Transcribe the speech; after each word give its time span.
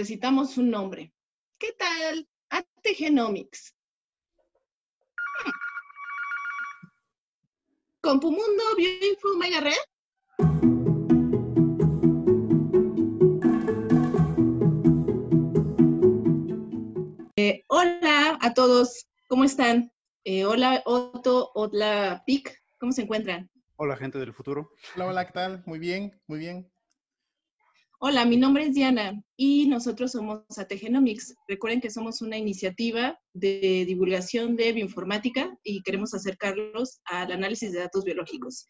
necesitamos 0.00 0.56
un 0.56 0.70
nombre. 0.70 1.12
¿Qué 1.58 1.74
tal? 1.74 2.26
Ategenomics. 2.48 3.76
Compumundo 8.00 8.62
Bioinfo 8.78 9.36
Mega 9.38 9.60
Red. 9.60 9.74
Eh, 17.36 17.64
hola 17.68 18.38
a 18.40 18.54
todos, 18.54 19.06
¿cómo 19.28 19.44
están? 19.44 19.92
Eh, 20.24 20.46
hola 20.46 20.82
Otto, 20.86 21.50
hola 21.54 22.22
Pic, 22.24 22.58
¿cómo 22.78 22.92
se 22.92 23.02
encuentran? 23.02 23.50
Hola 23.76 23.96
gente 23.98 24.18
del 24.18 24.32
futuro. 24.32 24.70
Hola, 24.96 25.06
hola, 25.08 25.26
¿qué 25.26 25.32
tal? 25.32 25.62
Muy 25.66 25.78
bien, 25.78 26.18
muy 26.26 26.38
bien. 26.38 26.70
Hola, 28.02 28.24
mi 28.24 28.38
nombre 28.38 28.64
es 28.64 28.74
Diana 28.74 29.22
y 29.36 29.66
nosotros 29.66 30.12
somos 30.12 30.40
Ategenomics. 30.56 31.34
Recuerden 31.46 31.82
que 31.82 31.90
somos 31.90 32.22
una 32.22 32.38
iniciativa 32.38 33.20
de 33.34 33.84
divulgación 33.86 34.56
de 34.56 34.72
bioinformática 34.72 35.54
y 35.62 35.82
queremos 35.82 36.14
acercarlos 36.14 37.02
al 37.04 37.30
análisis 37.30 37.72
de 37.72 37.80
datos 37.80 38.04
biológicos. 38.04 38.66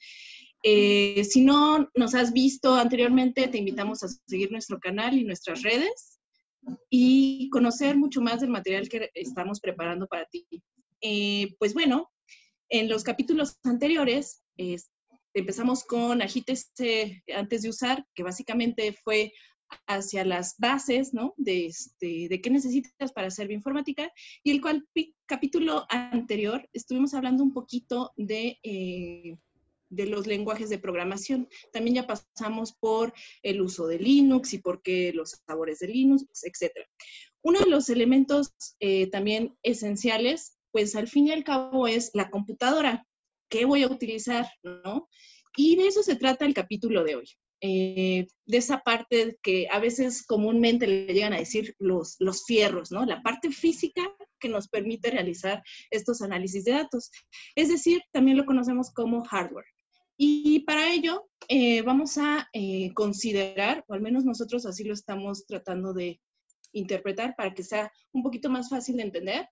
Eh, 0.65 1.23
si 1.23 1.43
no 1.43 1.89
nos 1.95 2.17
has 2.17 2.33
visto 2.33 2.75
anteriormente, 2.75 3.47
te 3.47 3.59
invitamos 3.59 4.03
a 4.03 4.09
seguir 4.09 4.51
nuestro 4.51 4.81
canal 4.81 5.17
y 5.17 5.23
nuestras 5.23 5.63
redes 5.63 6.19
y 6.91 7.49
conocer 7.51 7.97
mucho 7.97 8.21
más 8.21 8.41
del 8.41 8.51
material 8.51 8.89
que 8.89 9.11
estamos 9.15 9.61
preparando 9.61 10.09
para 10.09 10.25
ti. 10.25 10.45
Eh, 11.03 11.55
pues 11.61 11.73
bueno, 11.73 12.11
en 12.69 12.89
los 12.89 13.05
capítulos 13.05 13.61
anteriores 13.63 14.43
empezamos 15.35 15.85
con 15.85 16.23
agítese 16.23 17.23
antes 17.35 17.63
de 17.63 17.69
usar, 17.69 18.07
que 18.15 18.23
básicamente 18.23 18.93
fue 18.93 19.33
hacia 19.87 20.25
las 20.25 20.57
bases, 20.59 21.15
¿no? 21.15 21.35
De, 21.37 21.67
este, 21.67 22.41
qué 22.41 22.51
necesitas 22.51 23.13
para 23.13 23.29
hacer 23.29 23.49
bioinformática. 23.49 24.13
Y 24.43 24.51
el 24.51 24.61
cual 24.61 24.87
capítulo 25.27 25.87
anterior 25.89 26.69
estuvimos 26.73 27.15
hablando 27.15 27.43
un 27.43 27.53
poquito 27.53 28.13
de, 28.17 28.59
eh, 28.63 29.37
de 29.91 30.07
los 30.07 30.27
lenguajes 30.27 30.71
de 30.71 30.79
programación. 30.79 31.49
También 31.73 31.97
ya 31.97 32.07
pasamos 32.07 32.73
por 32.73 33.13
el 33.43 33.61
uso 33.61 33.87
de 33.87 33.99
Linux 33.99 34.55
y 34.55 34.59
por 34.59 34.83
qué 34.83 35.13
los 35.13 35.41
sabores 35.47 35.81
de 35.81 35.89
Linux, 35.89 36.25
etc. 36.43 36.73
Uno 37.43 37.61
de 37.61 37.71
los 37.71 37.89
elementos 37.89 38.53
eh, 38.81 39.09
también 39.09 39.57
esenciales, 39.63 40.59
pues 40.73 40.95
al 40.95 41.09
fin 41.09 41.29
y 41.29 41.33
al 41.33 41.45
cabo 41.45 41.87
es 41.87 42.11
la 42.15 42.31
computadora. 42.31 43.07
¿Qué 43.51 43.65
voy 43.67 43.83
a 43.83 43.89
utilizar? 43.89 44.47
¿no? 44.63 45.09
Y 45.57 45.77
de 45.77 45.89
eso 45.89 46.03
se 46.03 46.17
trata 46.17 46.47
el 46.47 46.55
capítulo 46.55 47.05
de 47.05 47.17
hoy. 47.17 47.29
Eh, 47.63 48.27
de 48.47 48.57
esa 48.57 48.79
parte 48.79 49.37
que 49.43 49.69
a 49.71 49.79
veces 49.81 50.25
comúnmente 50.25 50.87
le 50.87 51.13
llegan 51.13 51.35
a 51.35 51.39
decir 51.39 51.75
los, 51.79 52.17
los 52.19 52.45
fierros, 52.47 52.91
¿no? 52.91 53.05
La 53.05 53.21
parte 53.23 53.51
física 53.51 54.03
que 54.39 54.49
nos 54.49 54.69
permite 54.69 55.11
realizar 55.11 55.63
estos 55.91 56.23
análisis 56.23 56.65
de 56.65 56.73
datos. 56.73 57.11
Es 57.55 57.69
decir, 57.69 58.01
también 58.13 58.39
lo 58.39 58.47
conocemos 58.47 58.91
como 58.91 59.23
hardware. 59.25 59.67
Y 60.17 60.61
para 60.61 60.91
ello 60.91 61.29
eh, 61.49 61.83
vamos 61.83 62.17
a 62.17 62.49
eh, 62.55 62.95
considerar, 62.95 63.85
o 63.89 63.93
al 63.93 64.01
menos 64.01 64.25
nosotros 64.25 64.65
así 64.65 64.85
lo 64.85 64.95
estamos 64.95 65.45
tratando 65.45 65.93
de 65.93 66.19
interpretar 66.73 67.35
para 67.37 67.53
que 67.53 67.63
sea 67.63 67.93
un 68.13 68.23
poquito 68.23 68.49
más 68.49 68.71
fácil 68.71 68.97
de 68.97 69.03
entender, 69.03 69.49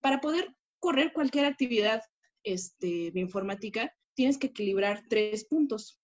para 0.00 0.20
poder 0.20 0.54
correr 0.78 1.12
cualquier 1.12 1.46
actividad 1.46 2.02
este, 2.46 3.10
bioinformática, 3.10 3.92
tienes 4.14 4.38
que 4.38 4.46
equilibrar 4.46 5.02
tres 5.08 5.44
puntos. 5.44 6.00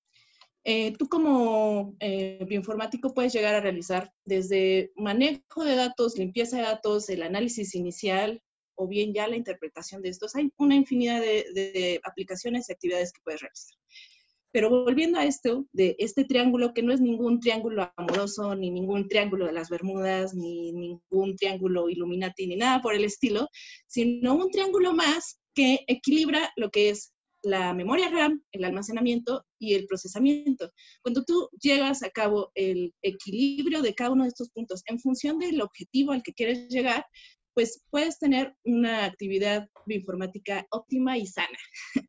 Eh, 0.64 0.92
tú 0.96 1.08
como 1.08 1.96
eh, 1.98 2.44
bioinformático 2.46 3.14
puedes 3.14 3.32
llegar 3.32 3.54
a 3.54 3.60
realizar 3.60 4.12
desde 4.24 4.92
manejo 4.96 5.64
de 5.64 5.74
datos, 5.74 6.18
limpieza 6.18 6.58
de 6.58 6.64
datos, 6.64 7.08
el 7.08 7.22
análisis 7.22 7.74
inicial 7.74 8.40
o 8.76 8.86
bien 8.86 9.12
ya 9.12 9.26
la 9.26 9.36
interpretación 9.36 10.02
de 10.02 10.10
estos. 10.10 10.36
Hay 10.36 10.52
una 10.58 10.76
infinidad 10.76 11.20
de, 11.20 11.46
de 11.54 12.00
aplicaciones 12.04 12.68
y 12.68 12.72
actividades 12.72 13.12
que 13.12 13.22
puedes 13.24 13.40
realizar. 13.40 13.76
Pero 14.52 14.68
volviendo 14.68 15.18
a 15.18 15.24
esto, 15.24 15.66
de 15.72 15.96
este 15.98 16.24
triángulo, 16.24 16.74
que 16.74 16.82
no 16.82 16.92
es 16.92 17.00
ningún 17.00 17.40
triángulo 17.40 17.90
amoroso, 17.96 18.54
ni 18.54 18.70
ningún 18.70 19.08
triángulo 19.08 19.46
de 19.46 19.52
las 19.52 19.70
Bermudas, 19.70 20.34
ni 20.34 20.72
ningún 20.72 21.36
triángulo 21.36 21.88
Illuminati, 21.88 22.46
ni 22.46 22.56
nada 22.56 22.82
por 22.82 22.94
el 22.94 23.04
estilo, 23.04 23.48
sino 23.86 24.34
un 24.34 24.50
triángulo 24.50 24.92
más 24.92 25.41
que 25.54 25.80
equilibra 25.86 26.52
lo 26.56 26.70
que 26.70 26.90
es 26.90 27.12
la 27.42 27.74
memoria 27.74 28.08
RAM, 28.08 28.42
el 28.52 28.64
almacenamiento 28.64 29.44
y 29.58 29.74
el 29.74 29.86
procesamiento. 29.86 30.70
Cuando 31.02 31.24
tú 31.24 31.48
llegas 31.60 32.02
a 32.02 32.10
cabo 32.10 32.52
el 32.54 32.94
equilibrio 33.02 33.82
de 33.82 33.94
cada 33.94 34.10
uno 34.10 34.22
de 34.22 34.28
estos 34.28 34.50
puntos 34.50 34.82
en 34.86 35.00
función 35.00 35.38
del 35.38 35.60
objetivo 35.60 36.12
al 36.12 36.22
que 36.22 36.32
quieres 36.32 36.68
llegar, 36.68 37.04
pues 37.54 37.84
puedes 37.90 38.18
tener 38.18 38.54
una 38.64 39.04
actividad 39.04 39.68
bioinformática 39.86 40.66
óptima 40.70 41.18
y 41.18 41.26
sana. 41.26 41.58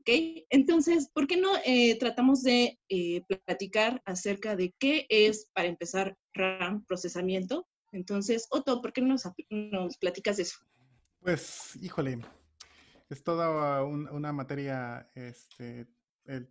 ¿Ok? 0.00 0.44
Entonces, 0.50 1.08
¿por 1.12 1.26
qué 1.26 1.36
no 1.36 1.50
eh, 1.64 1.98
tratamos 1.98 2.42
de 2.42 2.78
eh, 2.88 3.22
platicar 3.46 4.02
acerca 4.04 4.54
de 4.54 4.74
qué 4.78 5.06
es, 5.08 5.48
para 5.52 5.68
empezar, 5.68 6.16
RAM, 6.34 6.84
procesamiento? 6.84 7.66
Entonces, 7.92 8.46
Otto, 8.50 8.82
¿por 8.82 8.92
qué 8.92 9.00
no 9.00 9.08
nos, 9.08 9.22
nos 9.50 9.96
platicas 9.96 10.38
eso? 10.38 10.58
Pues, 11.20 11.76
híjole, 11.80 12.18
es 13.10 13.22
toda 13.22 13.84
una 13.84 14.32
materia, 14.32 15.10
este, 15.14 15.88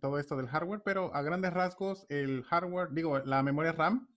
todo 0.00 0.18
esto 0.18 0.36
del 0.36 0.48
hardware, 0.48 0.82
pero 0.84 1.14
a 1.14 1.22
grandes 1.22 1.52
rasgos 1.52 2.06
el 2.08 2.44
hardware, 2.44 2.90
digo, 2.92 3.18
la 3.20 3.42
memoria 3.42 3.72
RAM 3.72 4.08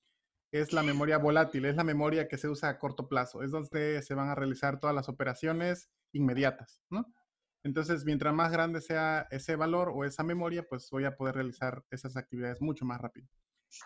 es 0.51 0.71
la 0.71 0.83
memoria 0.83 1.17
volátil, 1.17 1.65
es 1.65 1.75
la 1.75 1.83
memoria 1.83 2.27
que 2.27 2.37
se 2.37 2.47
usa 2.47 2.69
a 2.69 2.79
corto 2.79 3.07
plazo, 3.09 3.43
es 3.43 3.51
donde 3.51 4.01
se 4.01 4.13
van 4.13 4.29
a 4.29 4.35
realizar 4.35 4.79
todas 4.79 4.95
las 4.95 5.09
operaciones 5.09 5.89
inmediatas, 6.13 6.81
¿no? 6.89 7.05
Entonces, 7.63 8.05
mientras 8.05 8.33
más 8.33 8.51
grande 8.51 8.79
sea 8.79 9.27
ese 9.29 9.55
valor 9.55 9.91
o 9.93 10.05
esa 10.05 10.23
memoria, 10.23 10.63
pues 10.63 10.89
voy 10.89 11.03
a 11.03 11.17
poder 11.17 11.35
realizar 11.35 11.83
esas 11.91 12.15
actividades 12.15 12.61
mucho 12.61 12.85
más 12.85 13.01
rápido. 13.01 13.27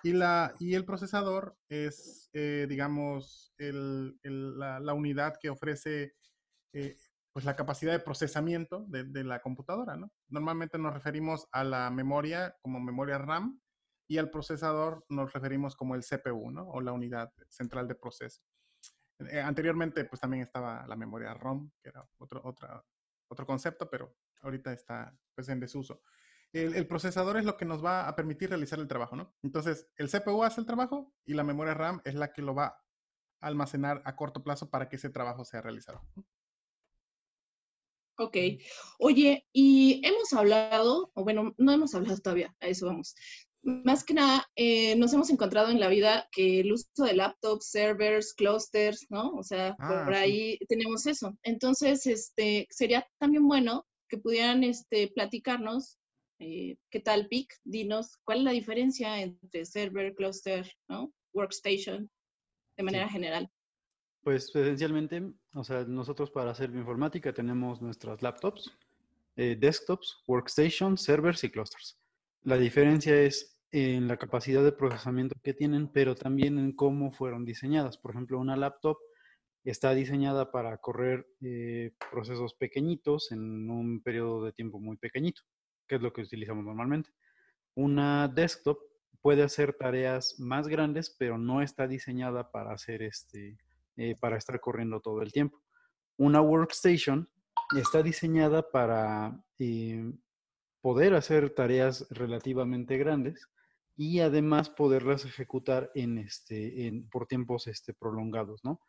Y, 0.03 0.13
la, 0.13 0.53
y 0.59 0.75
el 0.75 0.85
procesador 0.85 1.57
es, 1.67 2.29
eh, 2.33 2.67
digamos, 2.69 3.53
el, 3.57 4.19
la, 4.21 4.79
la, 4.79 4.93
unidad 4.93 5.35
que 5.41 5.49
ofrece 5.49 6.13
eh, 6.73 6.95
pues 7.33 7.45
la 7.45 7.55
capacidad 7.55 7.93
de 7.93 7.99
procesamiento 7.99 8.85
de, 8.87 9.23
la 9.23 9.41
computadora, 9.41 9.95
¿no? 9.95 10.11
Normalmente 10.27 10.77
nos 10.77 10.93
referimos 10.93 11.47
a 11.51 11.63
la 11.63 11.89
memoria 11.89 12.55
como 12.61 12.79
memoria 12.79 13.17
RAM 13.17 13.61
y 14.07 14.17
al 14.17 14.29
procesador 14.29 15.05
nos 15.07 15.31
referimos 15.31 15.75
como 15.75 15.95
el 15.95 16.03
CPU, 16.03 16.51
¿no? 16.51 16.67
O 16.67 16.81
la 16.81 16.91
unidad 16.91 17.31
central 17.47 17.87
de 17.87 17.95
proceso. 17.95 18.41
Eh, 19.19 19.39
anteriormente, 19.39 20.03
pues 20.05 20.19
también 20.19 20.43
estaba 20.43 20.85
la 20.87 20.95
memoria 20.97 21.33
ROM, 21.33 21.71
que 21.81 21.89
era 21.89 22.05
otro, 22.17 22.41
otra, 22.43 22.83
otro 23.29 23.45
concepto, 23.45 23.89
pero 23.89 24.13
ahorita 24.41 24.73
está 24.73 25.15
pues 25.33 25.47
en 25.47 25.59
desuso. 25.59 26.01
El, 26.51 26.75
el, 26.75 26.85
procesador 26.85 27.37
es 27.37 27.45
lo 27.45 27.55
que 27.55 27.63
nos 27.63 27.83
va 27.83 28.09
a 28.09 28.15
permitir 28.15 28.49
realizar 28.49 28.79
el 28.79 28.87
trabajo, 28.89 29.15
¿no? 29.15 29.33
Entonces, 29.41 29.89
el 29.95 30.09
CPU 30.09 30.43
hace 30.43 30.59
el 30.59 30.67
trabajo 30.67 31.13
y 31.23 31.33
la 31.33 31.45
memoria 31.45 31.73
RAM 31.73 32.01
es 32.03 32.15
la 32.15 32.33
que 32.33 32.41
lo 32.41 32.53
va 32.53 32.65
a 32.65 33.47
almacenar 33.47 34.01
a 34.03 34.17
corto 34.17 34.43
plazo 34.43 34.69
para 34.69 34.89
que 34.89 34.97
ese 34.97 35.09
trabajo 35.09 35.45
sea 35.45 35.61
realizado. 35.61 36.01
Ok. 38.21 38.37
Oye, 38.99 39.47
y 39.51 39.99
hemos 40.05 40.31
hablado, 40.33 41.11
o 41.15 41.23
bueno, 41.23 41.55
no 41.57 41.71
hemos 41.71 41.95
hablado 41.95 42.17
todavía, 42.19 42.55
a 42.59 42.67
eso 42.67 42.85
vamos. 42.85 43.15
Más 43.63 44.03
que 44.03 44.13
nada, 44.13 44.47
eh, 44.55 44.95
nos 44.95 45.11
hemos 45.13 45.31
encontrado 45.31 45.69
en 45.69 45.79
la 45.79 45.87
vida 45.87 46.27
que 46.31 46.59
el 46.59 46.71
uso 46.71 47.03
de 47.03 47.15
laptops, 47.15 47.71
servers, 47.71 48.33
clusters, 48.33 49.07
¿no? 49.09 49.31
O 49.31 49.43
sea, 49.43 49.75
ah, 49.79 50.03
por 50.05 50.13
ahí 50.13 50.59
tenemos 50.69 51.07
eso. 51.07 51.35
Entonces, 51.41 52.05
este, 52.05 52.67
sería 52.69 53.07
también 53.19 53.47
bueno 53.47 53.87
que 54.07 54.19
pudieran 54.19 54.63
este, 54.63 55.07
platicarnos 55.07 55.97
eh, 56.39 56.77
qué 56.91 56.99
tal 56.99 57.27
PIC, 57.27 57.51
dinos 57.63 58.19
cuál 58.23 58.39
es 58.39 58.43
la 58.43 58.51
diferencia 58.51 59.19
entre 59.19 59.65
server, 59.65 60.13
cluster, 60.13 60.71
¿no? 60.87 61.11
Workstation, 61.33 62.09
de 62.77 62.83
manera 62.83 63.09
general. 63.09 63.49
Pues 64.23 64.55
esencialmente, 64.55 65.33
o 65.55 65.63
sea, 65.63 65.83
nosotros 65.83 66.29
para 66.29 66.51
hacer 66.51 66.69
informática 66.71 67.33
tenemos 67.33 67.81
nuestras 67.81 68.21
laptops, 68.21 68.71
eh, 69.35 69.57
desktops, 69.59 70.23
workstations, 70.27 71.01
servers 71.01 71.43
y 71.43 71.49
clusters. 71.49 71.97
La 72.43 72.57
diferencia 72.57 73.19
es 73.19 73.57
en 73.71 74.07
la 74.07 74.17
capacidad 74.17 74.63
de 74.63 74.73
procesamiento 74.73 75.35
que 75.41 75.55
tienen, 75.55 75.87
pero 75.87 76.13
también 76.15 76.59
en 76.59 76.73
cómo 76.73 77.11
fueron 77.11 77.45
diseñadas. 77.45 77.97
Por 77.97 78.11
ejemplo, 78.11 78.39
una 78.39 78.55
laptop 78.55 78.97
está 79.63 79.93
diseñada 79.93 80.51
para 80.51 80.77
correr 80.77 81.27
eh, 81.41 81.91
procesos 82.11 82.53
pequeñitos 82.53 83.31
en 83.31 83.69
un 83.71 84.01
periodo 84.03 84.43
de 84.45 84.53
tiempo 84.53 84.79
muy 84.79 84.97
pequeñito, 84.97 85.41
que 85.87 85.95
es 85.95 86.01
lo 86.01 86.13
que 86.13 86.21
utilizamos 86.21 86.63
normalmente. 86.63 87.09
Una 87.73 88.27
desktop 88.27 88.79
puede 89.21 89.43
hacer 89.43 89.73
tareas 89.73 90.39
más 90.39 90.67
grandes, 90.67 91.15
pero 91.17 91.37
no 91.37 91.61
está 91.61 91.87
diseñada 91.87 92.51
para 92.51 92.73
hacer 92.73 93.01
este, 93.03 93.57
eh, 93.97 94.15
para 94.19 94.37
estar 94.37 94.59
corriendo 94.59 94.99
todo 94.99 95.21
el 95.21 95.31
tiempo. 95.31 95.61
Una 96.17 96.41
workstation 96.41 97.29
está 97.77 98.03
diseñada 98.03 98.69
para 98.69 99.43
eh, 99.59 100.11
poder 100.81 101.13
hacer 101.13 101.51
tareas 101.51 102.07
relativamente 102.09 102.97
grandes 102.97 103.47
y 103.95 104.19
además 104.19 104.69
poderlas 104.69 105.25
ejecutar 105.25 105.91
en 105.95 106.17
este, 106.17 106.87
en, 106.87 107.07
por 107.09 107.27
tiempos 107.27 107.67
este, 107.67 107.93
prolongados, 107.93 108.63
¿no? 108.63 108.81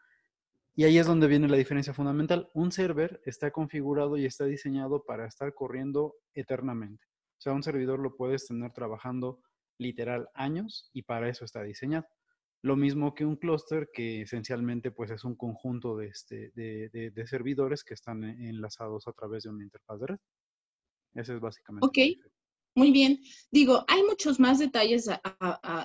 Y 0.75 0.85
ahí 0.85 0.97
es 0.97 1.07
donde 1.07 1.27
viene 1.27 1.49
la 1.49 1.59
diferencia 1.59 1.93
fundamental. 1.93 2.49
Un 2.55 2.73
server 2.73 3.21
está 3.27 3.51
configurado 3.51 4.17
y 4.17 4.25
está 4.25 4.47
diseñado 4.47 5.05
para 5.05 5.27
estar 5.27 5.53
corriendo 5.53 6.15
eternamente. 6.33 7.05
O 7.39 7.43
sea, 7.43 7.53
un 7.53 7.63
servidor 7.63 7.99
lo 7.99 8.17
puedes 8.17 8.47
tener 8.47 8.73
trabajando 8.73 9.43
literal 9.77 10.31
años 10.35 10.89
y 10.95 11.03
para 11.03 11.29
eso 11.29 11.45
está 11.45 11.63
diseñado. 11.63 12.07
Lo 12.63 12.77
mismo 12.77 13.15
que 13.15 13.25
un 13.25 13.37
clúster 13.37 13.91
que 13.93 14.23
esencialmente 14.23 14.93
pues 14.93 15.11
es 15.11 15.25
un 15.25 15.35
conjunto 15.35 15.97
de, 15.97 16.07
este, 16.07 16.53
de, 16.55 16.89
de, 17.13 17.27
servidores 17.27 17.83
que 17.83 17.95
están 17.95 18.23
enlazados 18.23 19.09
a 19.09 19.13
través 19.13 19.43
de 19.43 19.51
una 19.51 19.65
interfaz 19.65 20.01
de 20.01 20.07
red. 20.07 20.19
Ese 21.15 21.35
es 21.35 21.41
básicamente. 21.41 21.87
Ok, 21.87 21.99
muy 22.75 22.91
bien. 22.91 23.21
Digo, 23.51 23.85
hay 23.87 24.03
muchos 24.05 24.41
más 24.41 24.59
detalles 24.59 25.11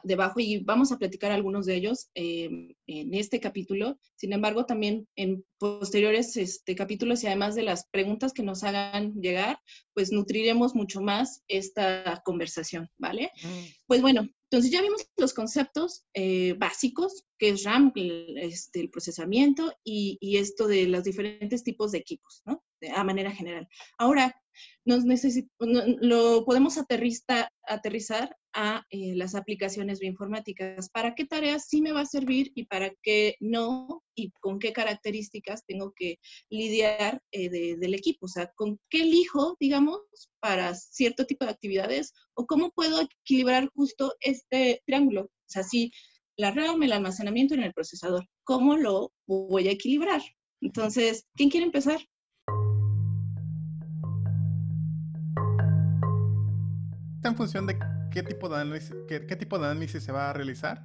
debajo 0.04 0.40
y 0.40 0.60
vamos 0.60 0.92
a 0.92 0.98
platicar 0.98 1.32
algunos 1.32 1.66
de 1.66 1.76
ellos 1.76 2.10
em, 2.14 2.74
en 2.88 3.14
este 3.14 3.42
capítulo. 3.42 4.00
Sin 4.16 4.32
embargo, 4.32 4.66
también 4.66 5.08
en 5.16 5.44
posteriores 5.58 6.38
este, 6.38 6.76
capítulos 6.76 7.24
y 7.24 7.28
además 7.28 7.56
de 7.56 7.64
las 7.64 7.88
preguntas 7.90 8.32
que 8.32 8.44
nos 8.44 8.64
hagan 8.64 9.16
llegar, 9.16 9.60
pues 9.94 10.14
nutriremos 10.14 10.76
mucho 10.76 11.02
más 11.02 11.44
esta 11.50 12.22
conversación, 12.24 12.90
¿vale? 12.98 13.32
Mm. 13.44 13.66
Pues 13.86 14.02
bueno, 14.02 14.30
entonces 14.50 14.72
ya 14.72 14.82
vimos 14.82 15.10
los 15.18 15.34
conceptos 15.34 16.06
eh, 16.14 16.54
básicos, 16.58 17.26
que 17.38 17.50
es 17.50 17.64
RAM, 17.64 17.92
el, 17.96 18.38
este, 18.38 18.80
el 18.80 18.90
procesamiento 18.90 19.74
y, 19.84 20.38
esto 20.38 20.68
de 20.68 20.88
los 20.88 21.04
diferentes 21.04 21.64
tipos 21.64 21.92
de 21.92 21.98
equipos, 21.98 22.44
¿no? 22.46 22.64
De, 22.80 22.92
a 22.92 23.04
manera 23.04 23.32
general. 23.32 23.68
Ahora, 23.98 24.40
nos 24.86 25.04
lo 26.02 26.46
podemos 26.46 26.78
aterrizar 26.78 28.36
a 28.54 28.86
eh, 28.90 29.16
las 29.16 29.36
aplicaciones 29.36 30.00
bioinformáticas. 30.00 30.90
¿Para 30.90 31.14
qué 31.14 31.26
tareas 31.26 31.68
sí 31.68 31.82
me 31.82 31.92
va 31.92 32.02
a 32.02 32.06
servir 32.06 32.52
y 32.56 32.66
para 32.66 32.92
qué 33.04 33.36
no? 33.40 34.04
¿Y 34.16 34.32
con 34.40 34.60
qué 34.60 34.74
características 34.74 35.64
tengo 35.66 35.94
que 35.96 36.20
lidiar 36.50 37.22
eh, 37.32 37.50
del 37.50 37.94
equipo? 37.94 38.26
O 38.26 38.30
sea, 38.30 38.52
¿con 38.56 38.80
qué 38.90 39.04
elijo, 39.04 39.58
digamos, 39.60 40.00
para 40.40 40.74
cierto 40.74 41.26
tipo 41.26 41.46
de 41.46 41.52
actividades? 41.52 42.14
¿O 42.34 42.48
cómo 42.48 42.72
puedo 42.72 43.02
equilibrar 43.02 43.70
justo 43.76 44.16
este 44.22 44.82
triángulo? 44.86 45.24
O 45.26 45.50
sea, 45.50 45.64
si 45.64 45.92
la 46.38 46.52
RAM, 46.52 46.82
el 46.84 46.94
almacenamiento 46.94 47.54
en 47.54 47.64
el 47.64 47.74
procesador, 47.74 48.28
¿cómo 48.44 48.78
lo 48.78 49.12
voy 49.26 49.68
a 49.68 49.72
equilibrar? 49.72 50.22
Entonces, 50.62 51.28
¿quién 51.36 51.50
quiere 51.50 51.66
empezar? 51.66 52.00
En 57.28 57.36
función 57.36 57.66
de 57.66 57.78
qué 58.12 58.24
tipo 58.24 58.50
de 58.50 58.56
análisis, 58.62 58.96
qué, 59.08 59.36
tipo 59.36 59.60
de 59.60 59.68
análisis 59.68 60.04
se 60.04 60.12
va 60.12 60.30
a 60.30 60.34
realizar, 60.34 60.84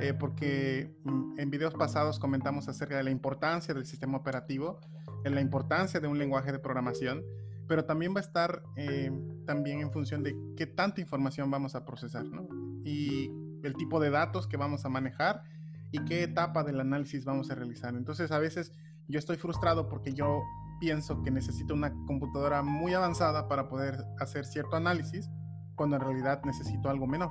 eh, 0.00 0.14
porque 0.14 0.94
mm, 1.04 1.38
en 1.38 1.50
videos 1.50 1.74
pasados 1.74 2.18
comentamos 2.18 2.68
acerca 2.68 2.96
de 2.96 3.02
la 3.02 3.10
importancia 3.10 3.74
del 3.74 3.86
sistema 3.86 4.18
operativo, 4.18 4.80
en 5.24 5.34
la 5.34 5.40
importancia 5.40 6.00
de 6.00 6.06
un 6.06 6.18
lenguaje 6.18 6.52
de 6.52 6.58
programación, 6.58 7.24
pero 7.66 7.84
también 7.84 8.14
va 8.14 8.18
a 8.18 8.22
estar 8.22 8.62
eh, 8.76 9.10
también 9.44 9.80
en 9.80 9.90
función 9.90 10.22
de 10.22 10.36
qué 10.56 10.66
tanta 10.66 11.00
información 11.00 11.50
vamos 11.50 11.74
a 11.74 11.84
procesar, 11.84 12.24
¿no? 12.24 12.48
Y 12.84 13.30
el 13.62 13.74
tipo 13.74 14.00
de 14.00 14.10
datos 14.10 14.46
que 14.46 14.56
vamos 14.56 14.84
a 14.84 14.88
manejar 14.88 15.42
y 15.90 16.04
qué 16.04 16.22
etapa 16.22 16.64
del 16.64 16.80
análisis 16.80 17.24
vamos 17.24 17.50
a 17.50 17.54
realizar. 17.54 17.94
Entonces, 17.94 18.30
a 18.30 18.38
veces 18.38 18.72
yo 19.08 19.18
estoy 19.18 19.36
frustrado 19.36 19.88
porque 19.88 20.14
yo 20.14 20.42
pienso 20.80 21.22
que 21.22 21.30
necesito 21.30 21.74
una 21.74 21.92
computadora 22.06 22.62
muy 22.62 22.94
avanzada 22.94 23.48
para 23.48 23.68
poder 23.68 24.04
hacer 24.18 24.44
cierto 24.44 24.76
análisis, 24.76 25.28
cuando 25.78 25.96
en 25.96 26.02
realidad 26.02 26.42
necesito 26.44 26.90
algo 26.90 27.06
menor. 27.06 27.30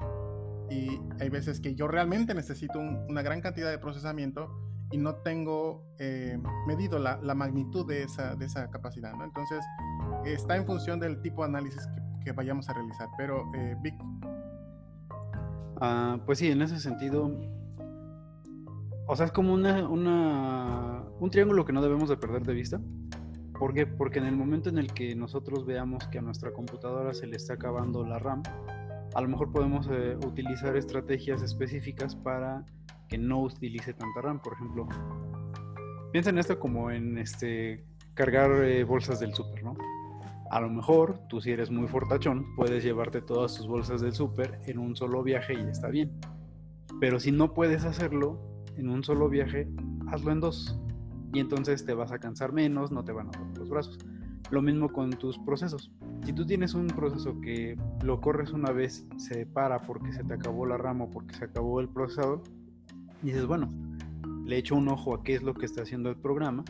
Y 0.72 1.00
hay 1.20 1.30
veces 1.30 1.62
que 1.62 1.76
yo 1.76 1.88
realmente 1.88 2.34
necesito 2.34 2.80
una 2.80 3.22
gran 3.22 3.42
cantidad 3.42 3.70
de 3.70 3.78
procesamiento 3.78 4.50
y 4.90 4.98
no 4.98 5.16
tengo 5.16 5.86
eh, 6.00 6.40
medido 6.66 6.98
la, 6.98 7.18
magnitud 7.36 7.86
de 7.86 8.04
esa, 8.04 8.36
de 8.36 8.46
esa 8.46 8.70
capacidad. 8.72 9.14
Entonces, 9.22 9.64
está 10.26 10.56
en 10.56 10.66
función 10.66 11.00
del 11.00 11.22
tipo 11.22 11.44
de 11.44 11.50
análisis 11.50 11.88
que, 12.24 12.32
vayamos 12.32 12.68
a 12.68 12.74
realizar. 12.74 13.08
Pero, 13.18 13.50
eh, 13.56 13.76
Vic. 13.82 13.96
Ah, 15.80 16.20
pues 16.26 16.40
sí, 16.40 16.50
en 16.50 16.62
ese 16.62 16.80
sentido, 16.80 17.32
o 19.06 19.16
sea, 19.16 19.28
es 19.28 19.32
como 19.32 19.54
una, 19.54 19.88
un 19.88 21.30
triángulo 21.32 21.64
que 21.64 21.72
no 21.72 21.82
debemos 21.82 22.10
de 22.10 22.18
perder 22.18 22.44
de 22.44 22.54
vista. 22.54 22.82
¿Por 23.60 23.74
qué? 23.74 23.88
Porque 23.88 24.20
en 24.20 24.26
el 24.26 24.36
momento 24.36 24.70
en 24.70 24.78
el 24.78 24.94
que 24.94 25.16
nosotros 25.16 25.66
veamos 25.66 26.08
que 26.08 26.20
a 26.20 26.22
nuestra 26.22 26.52
computadora 26.52 27.14
se 27.14 27.26
le 27.26 27.38
está 27.38 27.54
acabando 27.54 28.06
la 28.06 28.20
RAM, 28.20 28.44
a 29.16 29.22
lo 29.22 29.28
mejor 29.28 29.52
podemos 29.52 29.88
eh, 29.92 30.16
utilizar 30.26 30.76
estrategias 30.78 31.42
específicas 31.42 32.16
para 32.16 32.64
que 33.08 33.18
no 33.18 33.42
utilice 33.42 33.94
tanta 33.94 34.22
RAM. 34.22 34.42
Por 34.42 34.54
ejemplo, 34.54 34.88
piensa 36.12 36.30
en 36.30 36.38
esto 36.38 36.60
como 36.60 36.92
en 36.92 37.18
este 37.18 37.84
cargar 38.14 38.64
eh, 38.64 38.84
bolsas 38.84 39.20
del 39.20 39.34
súper, 39.34 39.64
¿no? 39.64 39.76
A 40.52 40.62
lo 40.62 40.70
mejor 40.70 41.20
tú 41.28 41.42
si 41.42 41.52
eres 41.52 41.72
muy 41.72 41.88
fortachón 41.88 42.56
puedes 42.56 42.84
llevarte 42.84 43.22
todas 43.22 43.56
tus 43.56 43.68
bolsas 43.68 44.02
del 44.02 44.14
súper 44.14 44.60
en 44.66 44.78
un 44.78 44.96
solo 44.96 45.24
viaje 45.24 45.54
y 45.54 45.62
está 45.68 45.88
bien. 45.90 46.12
Pero 47.00 47.20
si 47.20 47.32
no 47.32 47.54
puedes 47.54 47.86
hacerlo 47.86 48.40
en 48.76 48.90
un 48.90 49.04
solo 49.04 49.30
viaje, 49.30 49.68
hazlo 50.10 50.32
en 50.32 50.40
dos 50.40 50.80
y 51.34 51.40
entonces 51.40 51.86
te 51.86 51.94
vas 51.94 52.12
a 52.12 52.20
cansar 52.20 52.54
menos, 52.54 52.92
no 52.92 53.04
te 53.04 53.12
van 53.12 53.28
a 53.28 53.38
doler 53.38 53.58
los 53.58 53.70
brazos. 53.70 53.98
Lo 54.50 54.62
mismo 54.62 54.90
con 54.90 55.12
tus 55.12 55.38
procesos. 55.40 55.92
Si 56.24 56.34
tú 56.34 56.46
tienes 56.46 56.74
un 56.74 56.88
proceso 56.88 57.40
que 57.42 57.78
lo 58.04 58.22
corres 58.22 58.52
una 58.52 58.72
vez, 58.72 59.06
se 59.18 59.46
para 59.46 59.82
porque 59.82 60.14
se 60.14 60.24
te 60.24 60.34
acabó 60.34 60.66
la 60.66 60.78
rama 60.78 61.06
o 61.06 61.10
porque 61.10 61.36
se 61.36 61.46
acabó 61.46 61.82
el 61.82 61.90
procesador, 61.90 62.44
dices, 63.22 63.46
bueno, 63.46 63.72
le 64.46 64.58
echo 64.58 64.76
un 64.76 64.88
ojo 64.88 65.14
a 65.14 65.24
qué 65.24 65.36
es 65.36 65.44
lo 65.44 65.54
que 65.54 65.66
está 65.66 65.82
haciendo 65.82 66.10
el 66.10 66.16
programa, 66.16 66.64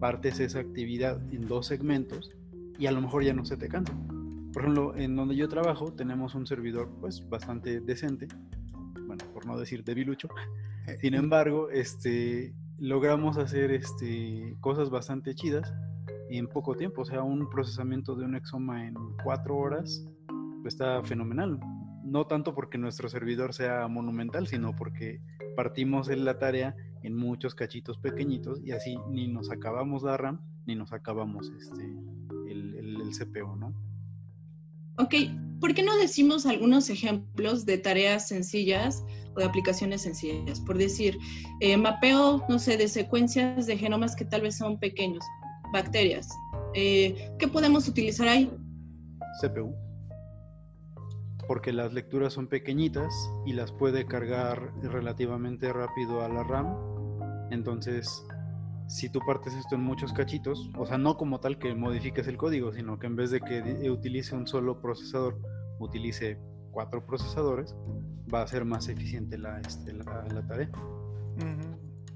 partes 0.00 0.40
esa 0.40 0.58
actividad 0.58 1.22
en 1.32 1.46
dos 1.46 1.66
segmentos 1.66 2.32
y 2.78 2.86
a 2.86 2.92
lo 2.92 3.00
mejor 3.00 3.22
ya 3.22 3.32
no 3.32 3.44
se 3.44 3.56
te 3.56 3.68
cansa. 3.68 3.94
Por 4.52 4.62
ejemplo, 4.62 4.96
en 4.96 5.14
donde 5.14 5.36
yo 5.36 5.48
trabajo 5.48 5.92
tenemos 5.92 6.34
un 6.34 6.46
servidor 6.46 6.90
pues 7.00 7.26
bastante 7.28 7.80
decente, 7.80 8.26
bueno, 9.06 9.24
por 9.32 9.46
no 9.46 9.56
decir 9.58 9.84
debilucho. 9.84 10.28
Eh, 10.88 10.98
Sin 11.00 11.14
embargo, 11.14 11.70
este, 11.70 12.52
logramos 12.82 13.38
hacer 13.38 13.70
este, 13.70 14.56
cosas 14.58 14.90
bastante 14.90 15.36
chidas 15.36 15.72
en 16.28 16.48
poco 16.48 16.74
tiempo. 16.74 17.02
O 17.02 17.04
sea, 17.04 17.22
un 17.22 17.48
procesamiento 17.48 18.16
de 18.16 18.24
un 18.24 18.34
exoma 18.34 18.88
en 18.88 18.94
cuatro 19.22 19.56
horas 19.56 20.04
pues, 20.62 20.74
está 20.74 21.00
fenomenal. 21.04 21.60
No 22.04 22.26
tanto 22.26 22.56
porque 22.56 22.78
nuestro 22.78 23.08
servidor 23.08 23.54
sea 23.54 23.86
monumental, 23.86 24.48
sino 24.48 24.74
porque 24.74 25.20
partimos 25.54 26.08
en 26.08 26.24
la 26.24 26.40
tarea 26.40 26.74
en 27.04 27.16
muchos 27.16 27.54
cachitos 27.54 27.98
pequeñitos 27.98 28.60
y 28.64 28.72
así 28.72 28.98
ni 29.08 29.28
nos 29.28 29.52
acabamos 29.52 30.02
la 30.02 30.16
RAM 30.16 30.40
ni 30.66 30.74
nos 30.74 30.92
acabamos 30.92 31.52
este, 31.56 31.84
el, 32.48 32.74
el, 32.74 33.00
el 33.00 33.10
CPU, 33.10 33.54
¿no? 33.54 33.74
Ok, 34.98 35.14
¿por 35.62 35.74
qué 35.74 35.82
no 35.84 35.96
decimos 35.96 36.44
algunos 36.44 36.90
ejemplos 36.90 37.64
de 37.64 37.78
tareas 37.78 38.26
sencillas 38.26 39.04
o 39.36 39.38
de 39.38 39.44
aplicaciones 39.44 40.02
sencillas? 40.02 40.60
Por 40.60 40.76
decir, 40.76 41.16
eh, 41.60 41.76
mapeo, 41.76 42.44
no 42.48 42.58
sé, 42.58 42.76
de 42.76 42.88
secuencias 42.88 43.66
de 43.66 43.78
genomas 43.78 44.16
que 44.16 44.24
tal 44.24 44.40
vez 44.42 44.58
son 44.58 44.80
pequeños, 44.80 45.24
bacterias. 45.72 46.28
Eh, 46.74 47.30
¿Qué 47.38 47.46
podemos 47.46 47.86
utilizar 47.86 48.26
ahí? 48.26 48.50
CPU. 49.40 49.72
Porque 51.46 51.72
las 51.72 51.92
lecturas 51.92 52.32
son 52.32 52.48
pequeñitas 52.48 53.14
y 53.46 53.52
las 53.52 53.70
puede 53.70 54.04
cargar 54.06 54.72
relativamente 54.82 55.72
rápido 55.72 56.22
a 56.22 56.28
la 56.28 56.42
RAM. 56.42 56.74
Entonces, 57.52 58.24
si 58.92 59.08
tú 59.08 59.20
partes 59.20 59.54
esto 59.54 59.74
en 59.74 59.80
muchos 59.80 60.12
cachitos, 60.12 60.68
o 60.76 60.84
sea, 60.84 60.98
no 60.98 61.16
como 61.16 61.40
tal 61.40 61.58
que 61.58 61.74
modifiques 61.74 62.28
el 62.28 62.36
código, 62.36 62.74
sino 62.74 62.98
que 62.98 63.06
en 63.06 63.16
vez 63.16 63.30
de 63.30 63.40
que 63.40 63.90
utilice 63.90 64.34
un 64.34 64.46
solo 64.46 64.82
procesador, 64.82 65.40
utilice 65.78 66.38
cuatro 66.72 67.04
procesadores, 67.06 67.74
va 68.32 68.42
a 68.42 68.46
ser 68.46 68.66
más 68.66 68.88
eficiente 68.88 69.38
la, 69.38 69.58
este, 69.60 69.94
la, 69.94 70.46
tarea. 70.46 70.70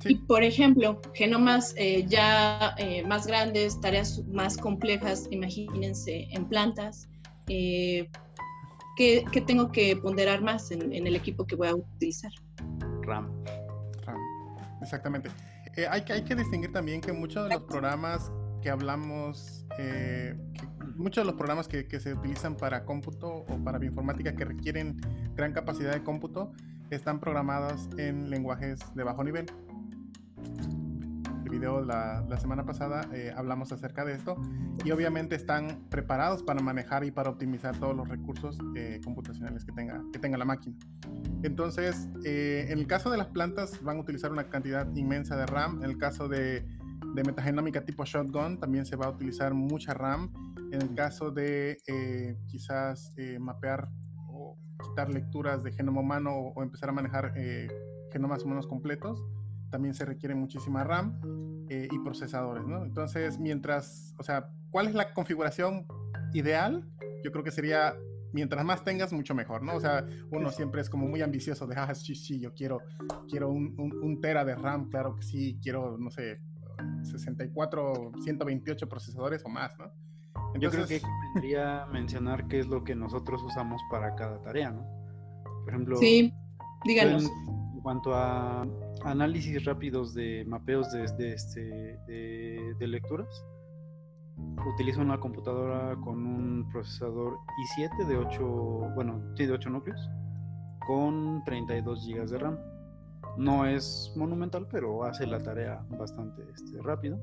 Y 0.04 0.16
por 0.16 0.42
ejemplo, 0.42 1.00
genomas 1.14 1.72
eh, 1.78 2.04
ya 2.06 2.74
eh, 2.76 3.02
más 3.06 3.26
grandes, 3.26 3.80
tareas 3.80 4.22
más 4.26 4.58
complejas, 4.58 5.28
imagínense 5.30 6.28
en 6.30 6.44
plantas, 6.46 7.08
eh, 7.48 8.06
¿qué, 8.98 9.24
tengo 9.46 9.72
que 9.72 9.96
ponderar 9.96 10.42
más 10.42 10.70
en, 10.70 10.92
en, 10.92 11.06
el 11.06 11.16
equipo 11.16 11.46
que 11.46 11.56
voy 11.56 11.68
a 11.68 11.74
utilizar? 11.74 12.32
RAM. 13.00 13.32
RAM, 14.04 14.20
exactamente. 14.82 15.30
Eh, 15.76 15.86
hay, 15.90 16.02
hay, 16.08 16.24
que 16.24 16.34
distinguir 16.34 16.72
también 16.72 17.00
que 17.00 17.12
muchos 17.12 17.48
de 17.48 17.54
los 17.54 17.62
programas 17.64 18.32
que 18.62 18.70
hablamos, 18.70 19.66
eh, 19.78 20.34
muchos 20.96 21.22
de 21.22 21.26
los 21.26 21.34
programas 21.34 21.68
que, 21.68 21.86
que, 21.86 22.00
se 22.00 22.14
utilizan 22.14 22.56
para 22.56 22.84
cómputo 22.84 23.28
o 23.28 23.62
para 23.62 23.78
bioinformática 23.78 24.34
que 24.34 24.46
requieren 24.46 24.96
gran 25.34 25.52
capacidad 25.52 25.92
de 25.92 26.02
cómputo, 26.02 26.52
están 26.90 27.20
programados 27.20 27.88
en 27.98 28.30
lenguajes 28.30 28.80
de 28.94 29.04
bajo 29.04 29.22
nivel. 29.22 29.46
Video 31.56 31.80
la, 31.80 32.22
la 32.28 32.38
semana 32.38 32.66
pasada, 32.66 33.08
eh, 33.14 33.32
hablamos 33.34 33.72
acerca 33.72 34.04
de 34.04 34.12
esto 34.12 34.36
y 34.84 34.90
obviamente 34.90 35.34
están 35.34 35.86
preparados 35.88 36.42
para 36.42 36.60
manejar 36.60 37.04
y 37.04 37.10
para 37.10 37.30
optimizar 37.30 37.78
todos 37.78 37.96
los 37.96 38.06
recursos 38.08 38.58
eh, 38.76 39.00
computacionales 39.02 39.64
que 39.64 39.72
tenga, 39.72 40.02
que 40.12 40.18
tenga 40.18 40.36
la 40.36 40.44
máquina. 40.44 40.76
Entonces, 41.42 42.10
eh, 42.24 42.66
en 42.68 42.78
el 42.78 42.86
caso 42.86 43.10
de 43.10 43.16
las 43.16 43.28
plantas 43.28 43.82
van 43.82 43.96
a 43.96 44.00
utilizar 44.00 44.32
una 44.32 44.50
cantidad 44.50 44.86
inmensa 44.94 45.34
de 45.36 45.46
RAM, 45.46 45.82
en 45.82 45.90
el 45.90 45.96
caso 45.96 46.28
de, 46.28 46.66
de 47.14 47.24
metagenómica 47.24 47.84
tipo 47.84 48.04
shotgun 48.04 48.60
también 48.60 48.84
se 48.84 48.96
va 48.96 49.06
a 49.06 49.10
utilizar 49.10 49.54
mucha 49.54 49.94
RAM, 49.94 50.30
en 50.72 50.82
el 50.82 50.94
caso 50.94 51.30
de 51.30 51.78
quizás 52.48 53.14
mapear 53.40 53.88
o 54.28 54.58
quitar 54.82 55.08
lecturas 55.08 55.62
de 55.62 55.72
genoma 55.72 56.02
humano 56.02 56.36
o, 56.36 56.52
o 56.52 56.62
empezar 56.62 56.90
a 56.90 56.92
manejar 56.92 57.32
genomas 58.12 58.44
humanos 58.44 58.66
completos, 58.66 59.24
también 59.70 59.94
se 59.94 60.04
requiere 60.04 60.34
muchísima 60.34 60.84
RAM 60.84 61.20
eh, 61.68 61.88
y 61.90 61.98
procesadores, 61.98 62.66
¿no? 62.66 62.84
Entonces, 62.84 63.38
mientras, 63.38 64.14
o 64.18 64.22
sea, 64.22 64.50
¿cuál 64.70 64.88
es 64.88 64.94
la 64.94 65.12
configuración 65.12 65.86
ideal? 66.32 66.88
Yo 67.24 67.32
creo 67.32 67.44
que 67.44 67.50
sería, 67.50 67.94
mientras 68.32 68.64
más 68.64 68.84
tengas, 68.84 69.12
mucho 69.12 69.34
mejor, 69.34 69.62
¿no? 69.62 69.74
O 69.74 69.80
sea, 69.80 70.06
uno 70.30 70.50
siempre 70.50 70.80
es 70.80 70.90
como 70.90 71.06
muy 71.06 71.22
ambicioso 71.22 71.66
de, 71.66 71.76
ah, 71.76 71.94
sí, 71.94 72.14
sí, 72.14 72.40
yo 72.40 72.54
quiero, 72.54 72.80
quiero 73.28 73.50
un, 73.50 73.74
un, 73.78 74.20
tera 74.20 74.44
de 74.44 74.54
RAM, 74.54 74.88
claro 74.88 75.16
que 75.16 75.22
sí, 75.22 75.58
quiero, 75.62 75.98
no 75.98 76.10
sé, 76.10 76.40
64, 77.02 78.12
128 78.22 78.88
procesadores 78.88 79.44
o 79.44 79.48
más, 79.48 79.76
¿no? 79.78 79.90
Yo 80.58 80.70
creo 80.70 80.86
que 80.86 81.00
quería 81.34 81.86
mencionar 81.92 82.46
qué 82.48 82.60
es 82.60 82.66
lo 82.66 82.84
que 82.84 82.94
nosotros 82.94 83.42
usamos 83.42 83.80
para 83.90 84.14
cada 84.14 84.40
tarea, 84.42 84.70
¿no? 84.70 84.86
Por 85.64 85.70
ejemplo, 85.70 85.96
sí, 85.96 86.32
díganos. 86.84 87.24
En, 87.24 87.56
cuanto 87.82 88.14
a 88.14 88.66
análisis 89.06 89.64
rápidos 89.64 90.14
de 90.14 90.44
mapeos 90.46 90.90
de, 90.90 91.04
este, 91.32 91.98
de, 92.06 92.86
lecturas. 92.86 93.28
Utilizo 94.74 95.00
una 95.00 95.18
computadora 95.18 95.96
con 96.04 96.26
un 96.26 96.68
procesador 96.70 97.38
i7 97.78 98.06
de 98.06 98.16
8, 98.16 98.44
bueno, 98.94 99.22
de 99.36 99.50
8 99.50 99.70
núcleos, 99.70 100.10
con 100.86 101.42
32 101.44 102.06
GB 102.06 102.26
de 102.26 102.38
RAM. 102.38 102.58
No 103.38 103.64
es 103.64 104.12
monumental, 104.16 104.66
pero 104.70 105.04
hace 105.04 105.26
la 105.26 105.42
tarea 105.42 105.84
bastante 105.90 106.42
este, 106.52 106.82
rápido. 106.82 107.18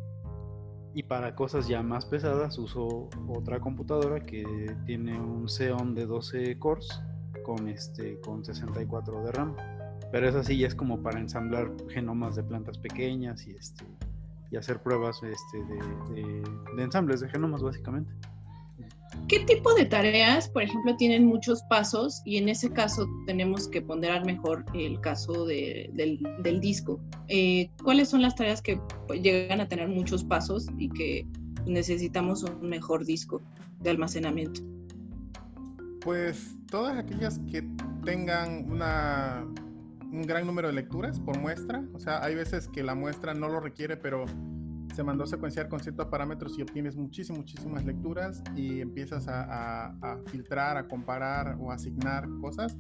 Y 0.96 1.04
para 1.04 1.36
cosas 1.36 1.68
ya 1.68 1.82
más 1.82 2.06
pesadas 2.06 2.58
uso 2.58 3.10
otra 3.28 3.60
computadora 3.60 4.20
que 4.26 4.46
tiene 4.86 5.20
un 5.20 5.50
Xeon 5.50 5.96
de 5.96 6.06
12 6.06 6.60
cores 6.60 6.88
con, 7.44 7.68
este, 7.68 8.20
con 8.22 8.46
64 8.46 9.24
de 9.24 9.32
RAM. 9.32 9.56
Pero 10.14 10.30
eso 10.30 10.44
sí 10.44 10.60
ya 10.60 10.68
es 10.68 10.76
como 10.76 11.02
para 11.02 11.20
ensamblar 11.20 11.72
genomas 11.90 12.36
de 12.36 12.44
plantas 12.44 12.78
pequeñas 12.78 13.48
y 13.48 13.56
este 13.56 13.84
y 14.52 14.58
hacer 14.58 14.80
pruebas 14.80 15.20
este, 15.24 15.58
de, 16.14 16.44
ensambles 16.84 17.22
de 17.22 17.30
genomas 17.30 17.64
básicamente. 17.64 18.14
¿Qué 19.28 19.40
tipo 19.40 19.74
de 19.74 19.86
tareas, 19.86 20.48
por 20.50 20.62
ejemplo, 20.62 20.96
tienen 20.98 21.26
muchos 21.26 21.64
pasos 21.64 22.22
y 22.26 22.38
en 22.38 22.48
ese 22.48 22.72
caso 22.72 23.08
tenemos 23.26 23.68
que 23.68 23.82
ponderar 23.82 24.24
mejor 24.24 24.64
el 24.76 25.02
caso 25.02 25.48
del, 25.48 26.60
disco? 26.62 27.00
Eh, 27.28 27.72
¿Cuáles 27.84 28.10
son 28.10 28.22
las 28.22 28.36
tareas 28.36 28.62
que 28.62 28.80
llegan 29.20 29.62
a 29.62 29.68
tener 29.68 29.88
muchos 29.88 30.24
pasos 30.24 30.68
y 30.78 30.90
que 30.90 31.26
necesitamos 31.66 32.44
un 32.44 32.70
mejor 32.70 33.04
disco 33.04 33.42
de 33.80 33.90
almacenamiento? 33.90 34.62
Pues 36.02 36.56
todas 36.70 37.00
aquellas 37.00 37.40
que 37.52 37.68
tengan 38.04 38.70
una 38.70 39.48
un 40.14 40.22
gran 40.22 40.46
número 40.46 40.68
de 40.68 40.76
lecturas 40.76 41.20
por 41.20 41.40
muestra. 41.40 41.84
O 41.94 42.00
sea, 42.00 42.24
hay 42.24 42.36
veces 42.36 42.68
que 42.68 42.84
la 42.84 42.94
muestra 42.94 43.34
no 43.34 43.50
lo 43.50 43.60
requiere, 43.60 43.98
pero 43.98 44.26
se 44.94 45.04
mandó 45.04 45.24
a 45.24 45.28
secuenciar 45.28 45.68
con 45.70 45.80
ciertos 45.80 46.06
parámetros 46.06 46.58
y 46.58 46.62
obtienes 46.62 46.96
muchísimas, 46.96 47.40
muchísimas 47.40 47.84
lecturas 47.84 48.44
y 48.56 48.80
empiezas 48.80 49.26
a, 49.28 50.20
filtrar, 50.28 50.78
a 50.78 50.88
comparar 50.88 51.58
o 51.60 51.72
asignar 51.72 52.28
cosas. 52.40 52.78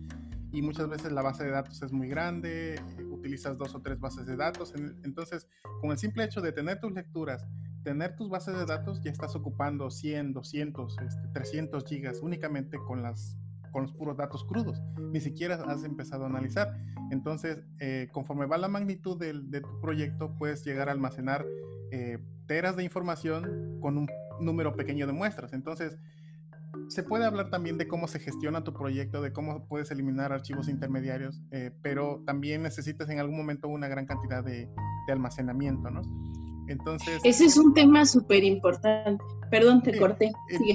Y 0.52 0.62
muchas 0.62 0.88
veces 0.88 1.12
la 1.12 1.24
base 1.24 1.44
de 1.44 1.50
datos 1.50 1.82
es 1.82 1.92
muy 1.92 2.08
grande, 2.08 2.80
utilizas 3.12 3.58
dos 3.58 3.74
o 3.74 3.82
tres 3.82 4.00
bases 4.00 4.28
de 4.28 4.36
datos. 4.36 4.72
Entonces, 5.04 5.48
con 5.82 5.90
el 5.90 5.98
simple 5.98 6.24
hecho 6.24 6.40
de 6.42 6.52
tener 6.52 6.80
tus 6.80 6.92
lecturas, 6.92 7.48
tener 7.84 8.16
tus 8.16 8.30
bases 8.30 8.56
de 8.56 8.66
datos, 8.68 9.02
ya 9.02 9.10
estás 9.10 9.36
ocupando 9.36 9.90
100, 9.90 10.34
200, 10.34 10.96
300 11.34 11.84
gigas 11.84 12.20
únicamente 12.22 12.78
con 12.78 13.02
las 13.02 13.36
con 13.74 13.84
los 13.84 13.92
puros 13.92 14.15
datos 14.15 14.46
crudos, 14.46 14.82
ni 15.12 15.20
siquiera 15.20 15.56
has 15.68 15.84
empezado 15.84 16.24
a 16.24 16.27
analizar. 16.27 16.77
Entonces, 17.12 17.65
eh, 17.80 18.08
conforme 18.13 18.46
va 18.46 18.58
la 18.58 18.70
magnitud 18.70 19.20
de 19.20 19.62
tu 19.62 19.82
proyecto, 19.82 20.36
puedes 20.38 20.63
llegar 20.63 20.88
a 20.88 20.94
almacenar 20.94 21.46
eh, 21.92 22.20
teras 22.48 22.75
de 22.75 22.84
información 22.84 23.80
con 23.82 23.98
un 23.98 24.08
número 24.39 24.75
pequeño 24.75 25.08
de 25.08 25.13
muestras. 25.13 25.53
Entonces, 25.53 25.98
se 26.88 27.03
puede 27.03 27.25
hablar 27.25 27.50
también 27.50 27.77
de 27.77 27.88
cómo 27.88 28.08
se 28.08 28.20
gestiona 28.20 28.63
tu 28.63 28.74
proyecto, 28.74 29.22
de 29.22 29.32
cómo 29.32 29.68
puedes 29.68 29.92
eliminar 29.92 30.32
archivos 30.32 30.70
intermediarios, 30.70 31.42
eh, 31.51 31.72
pero 31.82 32.24
también 32.25 32.63
necesitas 32.63 33.10
en 33.10 33.20
algún 33.20 33.38
momento 33.38 33.68
una 33.68 33.88
gran 33.88 34.06
cantidad 34.06 34.44
de, 34.44 34.70
de 35.08 35.13
almacenamiento, 35.13 35.92
¿no? 35.92 36.01
Entonces... 36.67 37.22
Ese 37.24 37.46
es 37.46 37.58
un 37.58 37.74
tema 37.74 38.05
súper 38.05 38.43
importante. 38.43 39.24
Perdón, 39.50 39.84
te 39.84 39.98
corté. 40.00 40.32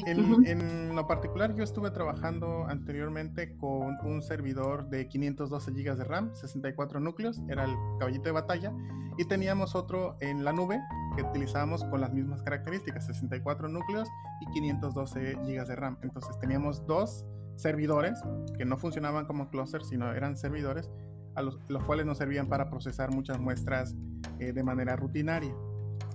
En, 0.06 0.94
lo 0.94 1.06
particular, 1.06 1.54
yo 1.54 1.64
estuve 1.64 1.90
trabajando 1.90 2.64
anteriormente 2.68 3.56
con 3.56 3.96
un 4.04 4.22
servidor 4.22 4.88
de 4.88 5.08
512 5.08 5.72
GB 5.72 5.96
de 5.96 6.04
RAM, 6.04 6.34
64 6.34 7.00
núcleos, 7.00 7.40
era 7.48 7.64
el 7.64 7.72
caballito 7.98 8.24
de 8.24 8.32
batalla, 8.32 8.72
y 9.16 9.24
teníamos 9.24 9.74
otro 9.74 10.16
en 10.20 10.44
la 10.44 10.52
nube 10.52 10.80
que 11.16 11.22
utilizábamos 11.22 11.82
con 11.84 12.00
las 12.00 12.12
mismas 12.12 12.42
características, 12.42 13.06
64 13.06 13.68
núcleos 13.68 14.08
y 14.42 14.46
512 14.52 15.34
GB 15.34 15.66
de 15.66 15.76
RAM. 15.76 15.98
Entonces 16.02 16.38
teníamos 16.38 16.86
dos 16.86 17.24
servidores 17.56 18.20
que 18.56 18.64
no 18.64 18.76
funcionaban 18.76 19.26
como 19.26 19.50
clusters, 19.50 19.88
sino 19.88 20.12
eran 20.12 20.36
servidores 20.36 20.88
a 21.34 21.42
los, 21.42 21.58
cuales 21.86 22.06
nos 22.06 22.18
servían 22.18 22.48
para 22.48 22.68
procesar 22.68 23.10
muchas 23.12 23.38
muestras 23.38 23.96
eh, 24.38 24.52
de 24.52 24.62
manera 24.62 24.96
rutinaria. 24.96 25.54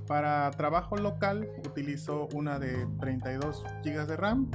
Para 0.07 0.51
trabajo 0.51 0.97
local 0.97 1.47
utilizo 1.65 2.27
una 2.33 2.59
de 2.59 2.87
32 2.99 3.63
GB 3.83 4.05
de 4.05 4.17
RAM 4.17 4.51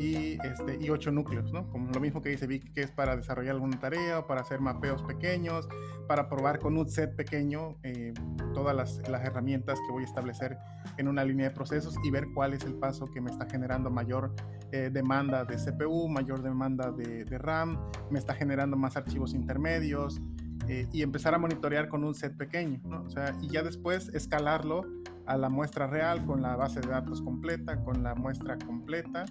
y, 0.00 0.38
este, 0.46 0.78
y 0.80 0.88
8 0.88 1.12
núcleos, 1.12 1.52
¿no? 1.52 1.68
Como 1.68 1.90
lo 1.92 2.00
mismo 2.00 2.22
que 2.22 2.30
dice 2.30 2.46
Vic, 2.46 2.72
que 2.72 2.82
es 2.82 2.90
para 2.90 3.16
desarrollar 3.16 3.54
alguna 3.54 3.78
tarea 3.78 4.26
para 4.26 4.40
hacer 4.40 4.60
mapeos 4.60 5.02
pequeños, 5.02 5.68
para 6.08 6.28
probar 6.28 6.58
con 6.58 6.76
un 6.76 6.88
set 6.88 7.14
pequeño 7.14 7.76
eh, 7.82 8.14
todas 8.54 8.74
las, 8.74 9.06
las, 9.08 9.22
herramientas 9.24 9.78
que 9.86 9.92
voy 9.92 10.02
a 10.02 10.06
establecer 10.06 10.56
en 10.96 11.06
una 11.06 11.22
línea 11.24 11.50
de 11.50 11.54
procesos 11.54 11.94
y 12.02 12.10
ver 12.10 12.28
cuál 12.34 12.54
es 12.54 12.64
el 12.64 12.74
paso 12.74 13.06
que 13.06 13.20
me 13.20 13.30
está 13.30 13.46
generando 13.46 13.90
mayor 13.90 14.34
eh, 14.72 14.90
demanda 14.90 15.44
de 15.44 15.56
CPU, 15.56 16.08
mayor 16.08 16.42
demanda 16.42 16.90
de, 16.90 17.24
de 17.24 17.38
RAM, 17.38 17.78
me 18.10 18.18
está 18.18 18.34
generando 18.34 18.76
más 18.76 18.96
archivos 18.96 19.34
intermedios, 19.34 20.20
eh, 20.68 20.86
y 20.92 21.02
empezar 21.02 21.34
a 21.34 21.38
monitorear 21.38 21.88
con 21.88 22.04
un 22.04 22.14
set 22.14 22.36
pequeño, 22.36 22.80
¿no? 22.84 23.02
O 23.02 23.10
sea, 23.10 23.36
y 23.40 23.48
ya 23.48 23.62
después 23.62 24.08
escalarlo 24.14 24.82
a 25.26 25.36
la 25.36 25.48
muestra 25.48 25.86
real 25.86 26.24
con 26.26 26.42
la 26.42 26.56
base 26.56 26.80
de 26.80 26.88
datos 26.88 27.22
completa, 27.22 27.82
con 27.82 28.02
la 28.02 28.14
muestra 28.14 28.58
completa 28.58 29.24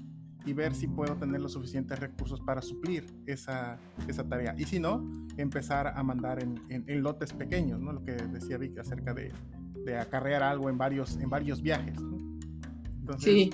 y 0.46 0.54
ver 0.54 0.74
si 0.74 0.88
puedo 0.88 1.16
tener 1.16 1.42
los 1.42 1.54
suficientes 1.54 2.00
recursos 2.00 2.40
para 2.42 2.62
suplir 2.62 3.06
esa, 3.26 3.78
esa 4.08 4.24
tarea. 4.28 4.56
Y 4.58 4.64
si 4.64 4.80
no, 4.80 5.06
empezar 5.38 5.88
a 5.88 6.02
mandar 6.04 6.42
en, 6.42 6.60
en, 6.70 7.04
lotes 7.04 7.34
pequeños, 7.34 7.80
¿no? 7.80 7.94
Lo 7.94 8.04
que 8.04 8.14
decía 8.14 8.58
Vic 8.58 8.78
acerca 8.80 9.14
de, 9.14 9.32
de 9.86 9.98
acarrear 9.98 10.44
algo 10.44 10.70
en 10.70 10.78
varios, 10.78 11.18
en 11.18 11.30
varios 11.30 11.62
viajes, 11.62 12.02
¿no? 12.02 12.18
Entonces, 13.02 13.34
sí. 13.34 13.50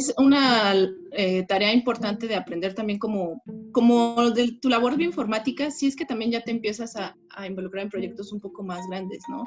Es 0.00 0.14
una 0.16 0.74
eh, 1.12 1.44
tarea 1.46 1.72
importante 1.72 2.26
de 2.26 2.34
aprender 2.34 2.74
también 2.74 2.98
como, 2.98 3.42
como 3.72 4.30
de 4.30 4.52
tu 4.60 4.68
labor 4.68 4.96
bioinformática, 4.96 5.70
si 5.70 5.86
es 5.86 5.96
que 5.96 6.06
también 6.06 6.30
ya 6.30 6.42
te 6.42 6.50
empiezas 6.50 6.96
a, 6.96 7.16
involucrar 7.46 7.84
en 7.84 7.90
proyectos 7.90 8.32
un 8.32 8.40
poco 8.40 8.62
más 8.62 8.86
grandes, 8.88 9.22
¿no? 9.28 9.44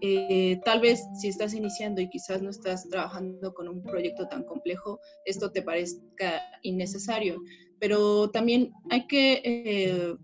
Eh, 0.00 0.60
tal 0.64 0.80
vez 0.80 1.02
si 1.20 1.28
estás 1.28 1.52
iniciando 1.54 2.00
y 2.00 2.08
quizás 2.08 2.40
no 2.40 2.50
estás 2.50 2.88
trabajando 2.88 3.52
con 3.52 3.68
un 3.68 3.82
proyecto 3.82 4.28
tan 4.28 4.44
complejo, 4.44 5.00
esto 5.24 5.50
te 5.50 5.62
parezca 5.62 6.40
innecesario, 6.62 7.42
pero 7.80 8.30
también 8.30 8.70
hay 8.90 9.06
que, 9.06 9.42
eh, 9.44 10.14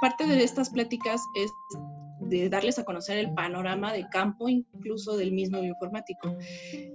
parte 0.00 0.26
de 0.26 0.42
estas 0.42 0.70
pláticas 0.70 1.20
es 1.34 1.50
de 2.20 2.48
darles 2.48 2.78
a 2.78 2.84
conocer 2.84 3.18
el 3.18 3.32
panorama 3.34 3.92
de 3.92 4.06
campo, 4.08 4.48
incluso 4.48 5.16
del 5.16 5.32
mismo 5.32 5.60
bioinformático. 5.60 6.36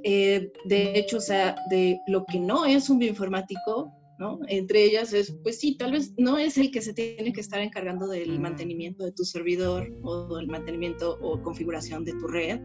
Eh, 0.04 0.52
de 0.66 1.00
hecho, 1.00 1.18
o 1.18 1.22
sea, 1.22 1.56
de 1.70 2.00
lo 2.08 2.26
que 2.26 2.40
no 2.40 2.66
es 2.66 2.90
un 2.90 3.00
bioinformático, 3.00 3.94
¿no? 4.22 4.40
Entre 4.48 4.84
ellas 4.84 5.14
es, 5.14 5.36
pues 5.42 5.60
sí, 5.60 5.76
tal 5.76 5.94
vez 5.94 6.14
no 6.18 6.38
es 6.38 6.58
el 6.60 6.70
que 6.70 6.82
se 6.82 6.94
tiene 6.94 7.34
que 7.34 7.42
estar 7.42 7.60
encargando 7.60 8.08
del 8.08 8.40
mantenimiento 8.40 9.04
de 9.04 9.12
tu 9.12 9.24
servidor 9.24 9.92
o 10.04 10.36
del 10.38 10.48
mantenimiento 10.48 11.18
o 11.22 11.42
configuración 11.42 12.06
de 12.06 12.14
tu 12.14 12.28
red, 12.28 12.60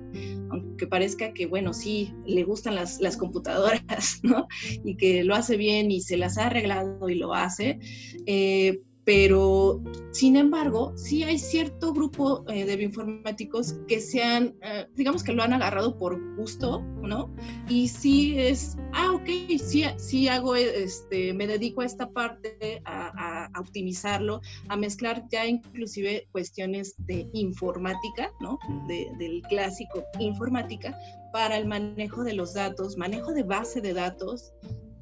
aunque 0.51 0.87
parezca 0.87 1.33
que, 1.33 1.47
bueno, 1.47 1.73
sí, 1.73 2.13
le 2.27 2.45
gustan 2.45 2.75
las, 2.75 3.01
las 3.01 3.17
computadoras, 3.17 4.21
¿no? 4.23 4.47
Y 4.85 4.97
que 4.97 5.25
lo 5.25 5.35
hace 5.35 5.57
bien 5.57 5.91
y 5.91 6.03
se 6.03 6.19
las 6.19 6.37
ha 6.37 6.49
arreglado 6.49 7.09
y 7.09 7.15
lo 7.15 7.33
hace, 7.33 7.79
eh, 8.27 8.83
pero 9.07 9.81
sin 10.11 10.35
embargo, 10.35 10.93
sí 10.97 11.23
hay 11.23 11.39
cierto 11.39 11.93
grupo 11.93 12.45
eh, 12.49 12.65
de 12.65 12.75
bioinformáticos 12.75 13.77
que 13.87 14.01
sean, 14.01 14.57
eh, 14.63 14.89
digamos 14.97 15.23
que 15.23 15.33
lo 15.33 15.45
han 15.45 15.53
agarrado 15.53 15.97
por 15.97 16.19
gusto, 16.35 16.81
¿no? 16.81 17.33
Y 17.69 17.87
sí 17.87 18.37
es, 18.37 18.77
ah, 18.95 19.13
ok, 19.13 19.29
sí, 19.65 19.85
sí 19.97 20.27
hago, 20.27 20.57
este, 20.57 21.33
me 21.35 21.47
dedico 21.47 21.83
a 21.83 21.85
esta 21.87 22.11
parte, 22.11 22.83
a, 22.85 23.47
a, 23.55 23.61
optimizarlo, 23.61 24.41
a 24.69 24.77
mezclar 24.77 25.23
ya 25.31 25.47
inclusive 25.47 26.27
cuestiones 26.33 26.97
de 27.07 27.31
informática, 27.33 28.33
¿no? 28.41 28.59
De, 28.89 29.09
del 29.19 29.41
clásico 29.43 30.03
informática 30.19 30.99
para 31.33 31.59
el 31.59 31.67
manejo 31.67 32.25
de 32.25 32.33
los 32.33 32.55
datos, 32.55 32.97
manejo 32.97 33.33
de 33.33 33.45
base 33.45 33.81
de 33.81 33.93
datos, 33.93 34.53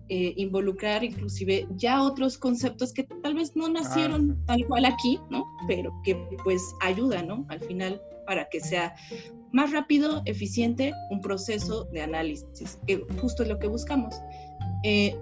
eh, 0.09 0.35
involucrar 0.37 1.03
inclusive 1.03 1.67
ya 1.77 2.03
otros 2.03 2.37
conceptos 2.37 2.93
que 2.93 3.05
tal 3.05 3.35
vez 3.35 3.57
no 3.57 3.69
nacieron 3.69 4.39
tal 4.47 4.67
cual 4.67 4.85
aquí, 4.85 5.19
¿no? 5.31 5.45
Pero 5.67 5.93
que 6.05 6.15
pues 6.45 6.75
ayudan, 6.81 7.29
¿no? 7.29 7.47
Al 7.49 7.61
final 7.61 8.01
para 8.27 8.49
que 8.49 8.61
sea 8.61 8.95
más 9.53 9.71
rápido, 9.71 10.23
eficiente 10.25 10.93
un 11.11 11.21
proceso 11.21 11.85
de 11.87 12.03
análisis, 12.03 12.79
que 12.87 13.03
justo 13.21 13.45
es 13.45 13.49
lo 13.49 13.59
que 13.59 13.69
buscamos. 13.69 14.15
Eh, 14.83 15.17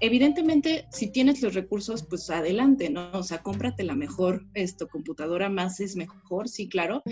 evidentemente, 0.00 0.86
si 0.90 1.10
tienes 1.10 1.42
los 1.42 1.54
recursos, 1.54 2.04
pues 2.08 2.30
adelante, 2.30 2.90
¿no? 2.90 3.10
O 3.12 3.22
sea, 3.22 3.42
cómprate 3.42 3.84
la 3.84 3.94
mejor 3.94 4.46
esto, 4.54 4.88
computadora, 4.88 5.48
más 5.48 5.80
es 5.80 5.96
mejor, 5.96 6.48
sí, 6.48 6.68
claro, 6.68 7.02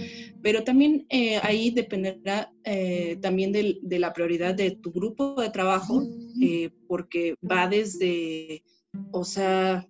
pero 0.42 0.64
también 0.64 1.06
eh, 1.08 1.38
ahí 1.42 1.70
dependerá 1.70 2.52
eh, 2.64 3.18
también 3.20 3.52
de, 3.52 3.98
la 3.98 4.12
prioridad 4.12 4.54
de 4.54 4.72
tu 4.72 4.92
grupo 4.92 5.40
de 5.40 5.50
trabajo, 5.50 6.02
eh, 6.42 6.70
porque 6.86 7.34
va 7.48 7.68
desde, 7.68 8.62
o 9.10 9.24
sea, 9.24 9.88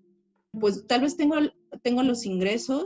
pues 0.59 0.87
tal 0.87 1.03
vez 1.03 1.17
tengo, 1.17 1.37
tengo 1.83 2.03
los 2.03 2.25
ingresos, 2.25 2.85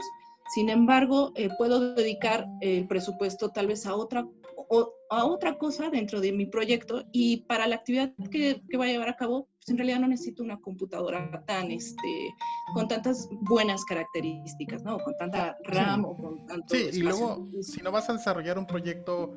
sin 0.54 0.68
embargo, 0.68 1.32
puedo 1.58 1.94
dedicar 1.94 2.44
el 2.60 2.88
presupuesto 2.88 3.50
tal 3.50 3.68
vez 3.68 3.86
a 3.86 3.94
otra 3.94 4.26
o 4.72 4.94
a 5.10 5.24
otra 5.24 5.58
cosa 5.58 5.90
dentro 5.90 6.20
de 6.20 6.32
mi 6.32 6.46
proyecto 6.46 7.02
y 7.10 7.38
para 7.38 7.66
la 7.66 7.76
actividad 7.76 8.12
que, 8.30 8.62
que 8.68 8.76
voy 8.76 8.88
a 8.88 8.92
llevar 8.92 9.08
a 9.08 9.16
cabo, 9.16 9.48
pues 9.56 9.68
en 9.68 9.76
realidad 9.76 9.98
no 9.98 10.06
necesito 10.06 10.44
una 10.44 10.60
computadora 10.60 11.44
tan, 11.44 11.72
este, 11.72 12.32
con 12.72 12.86
tantas 12.86 13.28
buenas 13.42 13.84
características, 13.84 14.84
¿no? 14.84 14.98
Con 15.00 15.16
tanta 15.16 15.56
RAM 15.64 16.04
o 16.04 16.16
con 16.16 16.46
tanto 16.46 16.72
Sí, 16.72 16.88
y 16.92 17.00
luego, 17.00 17.48
si 17.60 17.82
no 17.82 17.90
vas 17.90 18.08
a 18.10 18.12
desarrollar 18.12 18.58
un 18.58 18.66
proyecto 18.66 19.34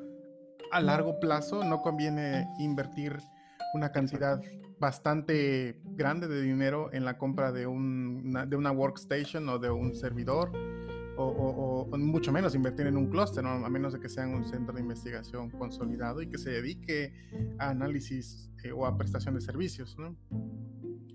a 0.70 0.80
largo 0.80 1.18
plazo, 1.18 1.64
no 1.64 1.82
conviene 1.82 2.46
invertir 2.60 3.18
una 3.74 3.90
cantidad 3.90 4.40
bastante 4.78 5.80
grande 5.82 6.28
de 6.28 6.42
dinero 6.42 6.90
en 6.92 7.04
la 7.04 7.18
compra 7.18 7.50
de, 7.50 7.66
un, 7.66 8.32
de 8.48 8.56
una 8.56 8.70
workstation 8.70 9.48
o 9.48 9.58
de 9.58 9.70
un 9.70 9.96
servidor 9.96 10.52
o, 11.16 11.88
mucho 11.98 12.32
menos 12.32 12.54
invertir 12.54 12.86
en 12.86 12.96
un 12.96 13.08
clúster, 13.08 13.44
a 13.44 13.68
menos 13.68 13.92
de 13.92 14.00
que 14.00 14.08
sea 14.08 14.26
un 14.26 14.44
centro 14.44 14.74
de 14.74 14.80
investigación 14.80 15.50
consolidado 15.50 16.22
y 16.22 16.28
que 16.28 16.38
se 16.38 16.50
dedique 16.50 17.12
a 17.58 17.70
análisis 17.70 18.50
eh, 18.64 18.72
o 18.72 18.86
a 18.86 18.96
prestación 18.96 19.34
de 19.34 19.40
servicios. 19.40 19.96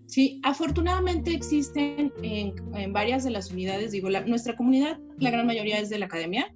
Sí, 0.08 0.42
afortunadamente 0.44 1.34
existen 1.34 2.12
en, 2.24 2.94
varias 2.94 3.24
de 3.24 3.32
las 3.32 3.52
unidades, 3.52 3.92
digo, 3.92 4.10
nuestra 4.10 4.56
comunidad, 4.56 5.00
la 5.18 5.30
gran 5.30 5.46
mayoría 5.46 5.80
es 5.80 5.90
de 5.90 6.00
la 6.00 6.06
academia. 6.06 6.54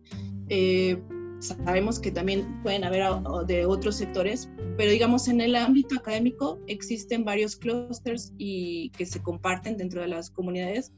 Eh, 0.50 1.02
sabemos 1.40 2.00
que 2.00 2.12
también 2.12 2.62
pueden 2.64 2.84
haber 2.84 3.04
de 3.46 3.66
otros 3.66 3.98
sectores, 3.98 4.50
pero 4.78 4.92
digamos 4.92 5.28
en 5.28 5.42
el 5.42 5.56
ámbito 5.56 5.96
académico 5.96 6.60
existen 6.68 7.26
varios 7.26 7.56
clústeres 7.56 8.34
y 8.38 8.90
que 8.92 9.06
se 9.06 9.22
comparten 9.22 9.78
dentro 9.78 10.02
de 10.02 10.08
las 10.08 10.32
comunidades. 10.32 10.94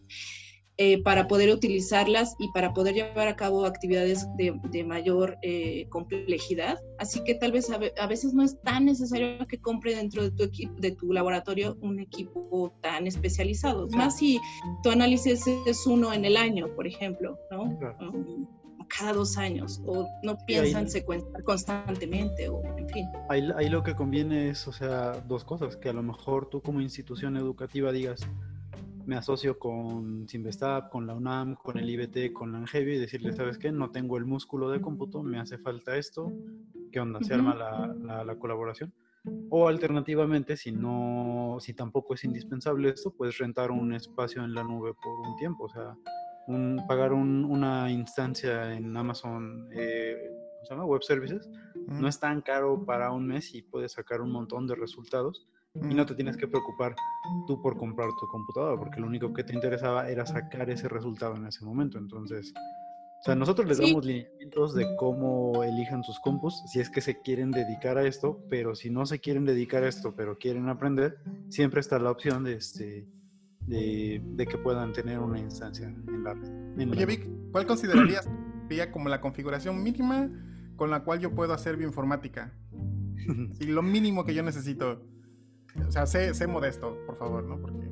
Eh, 0.78 1.02
para 1.04 1.30
poder 1.30 1.52
utilizarlas 1.52 2.36
y 2.38 2.52
para 2.52 2.74
poder 2.74 2.96
llevar 2.96 3.30
a 3.30 3.38
cabo 3.38 3.66
actividades 3.66 4.28
de, 4.36 4.84
mayor 4.84 5.38
eh, 5.42 5.88
complejidad. 5.88 6.78
Así 7.00 7.24
que 7.24 7.34
tal 7.34 7.54
vez 7.54 7.72
a, 7.72 8.08
veces 8.08 8.34
no 8.34 8.44
es 8.44 8.60
tan 8.62 8.84
necesario 8.84 9.48
que 9.48 9.58
compre 9.58 9.96
dentro 9.96 10.24
de 10.24 10.32
tu, 10.32 10.44
equipo, 10.44 10.74
de 10.78 10.92
tu 10.92 11.14
laboratorio 11.14 11.78
un 11.80 12.02
equipo 12.02 12.74
tan 12.82 13.08
especializado. 13.08 13.88
Más 13.88 14.18
si 14.18 14.38
tu 14.84 14.90
análisis 14.90 15.48
es 15.48 15.88
uno 15.88 16.12
en 16.12 16.26
el 16.26 16.36
año, 16.36 16.68
por 16.76 16.88
ejemplo, 16.88 17.40
¿no? 17.52 17.80
cada 18.90 19.14
dos 19.14 19.38
años 19.38 19.82
o 19.86 20.08
no 20.24 20.38
piensan 20.46 20.90
secuenciar 20.90 21.42
constantemente 21.44 22.50
o 22.50 22.62
en 22.78 22.90
fin. 22.90 23.08
Ahí, 23.30 23.50
ahí, 23.56 23.70
lo 23.70 23.82
que 23.82 23.96
conviene 23.96 24.50
es, 24.50 24.68
o 24.68 24.74
sea, 24.74 25.14
dos 25.26 25.46
cosas, 25.46 25.78
que 25.78 25.88
a 25.88 25.94
lo 25.94 26.04
mejor 26.04 26.50
tú 26.50 26.62
como 26.62 26.82
institución 26.82 27.38
educativa 27.38 27.92
digas, 27.94 28.28
me 29.06 29.16
asocio 29.16 29.60
con 29.60 30.28
Simvestab, 30.28 30.90
con 30.90 31.06
la 31.06 31.14
UNAM, 31.14 31.56
con 31.56 31.78
el 31.78 31.90
IBT, 31.90 32.34
con 32.34 32.52
la 32.52 32.58
ANGEVI 32.60 32.96
y 32.96 33.00
decirle, 33.00 33.34
¿sabes 33.34 33.58
qué? 33.58 33.72
No 33.72 33.92
tengo 33.92 34.18
el 34.18 34.26
músculo 34.26 34.70
de 34.70 34.82
cómputo, 34.82 35.22
me 35.22 35.40
hace 35.40 35.58
falta 35.58 35.96
esto, 35.98 36.32
¿qué 36.92 37.00
onda? 37.00 37.20
¿Se 37.22 37.34
arma 37.34 37.56
la, 37.56 38.24
la, 38.24 38.36
colaboración? 38.40 38.94
O 39.50 39.68
alternativamente, 39.68 40.58
si 40.58 40.72
no, 40.72 41.58
si 41.60 41.74
tampoco 41.74 42.14
es 42.16 42.24
indispensable 42.24 42.90
esto, 42.90 43.12
puedes 43.12 43.38
rentar 43.38 43.72
un 43.72 43.94
espacio 43.94 44.44
en 44.44 44.54
la 44.54 44.64
nube 44.64 44.94
por 44.94 45.28
un 45.28 45.36
tiempo, 45.36 45.66
o 45.66 45.70
sea, 45.70 45.96
un, 46.48 46.84
pagar 46.88 47.14
una 47.14 47.92
instancia 47.92 48.74
en 48.74 48.96
Amazon, 48.96 49.70
eh, 49.72 50.16
¿cómo 50.30 50.66
se 50.66 50.74
llama? 50.74 50.86
Web 50.86 51.04
Services, 51.04 51.50
no 51.88 52.08
es 52.08 52.20
tan 52.20 52.42
caro 52.42 52.86
para 52.86 53.12
un 53.12 53.28
mes 53.28 53.54
y 53.54 53.62
puedes 53.62 53.94
sacar 53.94 54.22
un 54.22 54.32
montón 54.32 54.68
de 54.68 54.76
resultados 54.76 55.48
y 55.76 55.94
no 55.94 56.06
te 56.06 56.16
tienes 56.16 56.38
que 56.38 56.48
preocupar 56.48 56.96
tú 57.48 57.62
por 57.62 57.78
comprar 57.78 58.10
tu 58.20 58.28
computadora, 58.28 58.78
porque 58.78 59.00
lo 59.00 59.08
único 59.08 59.34
que 59.34 59.44
te 59.44 59.54
interesaba 59.54 60.10
era 60.10 60.26
sacar 60.26 60.70
ese 60.70 60.88
resultado 60.88 61.36
en 61.36 61.46
ese 61.46 61.66
momento. 61.66 61.98
Entonces, 61.98 62.54
o 62.56 63.24
sea, 63.26 63.36
nosotros 63.36 63.68
les 63.68 63.80
damos 63.80 64.06
lineamientos 64.06 64.76
de 64.76 64.96
cómo 64.98 65.64
elijan 65.64 66.04
sus 66.04 66.20
compus, 66.20 66.62
si 66.68 66.80
es 66.80 66.90
que 66.90 67.02
se 67.02 67.20
quieren 67.22 67.52
dedicar 67.52 67.98
a 67.98 68.06
esto, 68.06 68.40
pero 68.50 68.76
si 68.76 68.90
no 68.90 69.06
se 69.06 69.20
quieren 69.20 69.46
dedicar 69.46 69.84
a 69.84 69.88
esto, 69.88 70.14
pero 70.16 70.38
quieren 70.38 70.70
aprender, 70.70 71.18
siempre 71.50 71.80
está 71.80 71.98
la 71.98 72.12
opción 72.12 72.44
de, 72.44 72.54
este, 72.54 73.08
de, 73.62 74.48
que 74.48 74.58
puedan 74.60 74.94
tener 74.94 75.20
una 75.20 75.40
instancia 75.40 75.88
en 75.88 76.24
la 76.24 76.36
red. 76.36 76.90
Oye, 76.90 77.06
Vic, 77.06 77.28
¿cuál 77.52 77.66
considerarías 77.66 78.30
como 78.92 79.10
la 79.10 79.22
configuración 79.22 79.82
mínima 79.82 80.30
con 80.76 80.92
la 80.92 81.04
cual 81.04 81.20
yo 81.20 81.34
puedo 81.34 81.54
hacer 81.54 81.78
bioinformática? 81.78 82.54
y 83.60 83.66
lo 83.66 83.82
mínimo 83.82 84.24
que 84.24 84.34
yo 84.34 84.44
necesito. 84.44 85.02
O 85.88 85.92
sea, 85.92 86.06
sé, 86.06 86.48
modesto, 86.48 86.98
por 87.06 87.18
favor, 87.18 87.44
¿no? 87.44 87.58
Porque... 87.60 87.86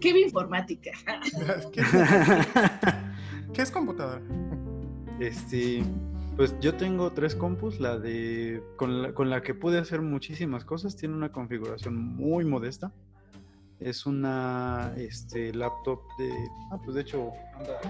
¿Qué 0.00 0.08
informática? 0.20 0.90
¿Qué, 3.52 3.62
es 3.62 3.70
computadora? 3.70 4.22
Este, 5.20 5.84
pues 6.36 6.54
yo 6.60 6.74
tengo 6.74 7.12
tres 7.12 7.34
compus, 7.34 7.78
la 7.78 7.98
de 7.98 8.62
con 8.76 9.02
la, 9.02 9.14
con 9.14 9.30
la 9.30 9.42
que 9.42 9.54
pude 9.54 9.78
hacer 9.78 10.00
muchísimas 10.00 10.64
cosas, 10.64 10.96
tiene 10.96 11.14
una 11.14 11.30
configuración 11.30 11.96
muy 11.96 12.44
modesta. 12.44 12.92
Es 13.78 14.06
una 14.06 14.94
este, 14.96 15.52
laptop 15.52 16.00
de. 16.18 16.32
Ah, 16.70 16.78
pues 16.82 16.94
de 16.94 17.02
hecho, 17.02 17.32
anda. 17.54 17.80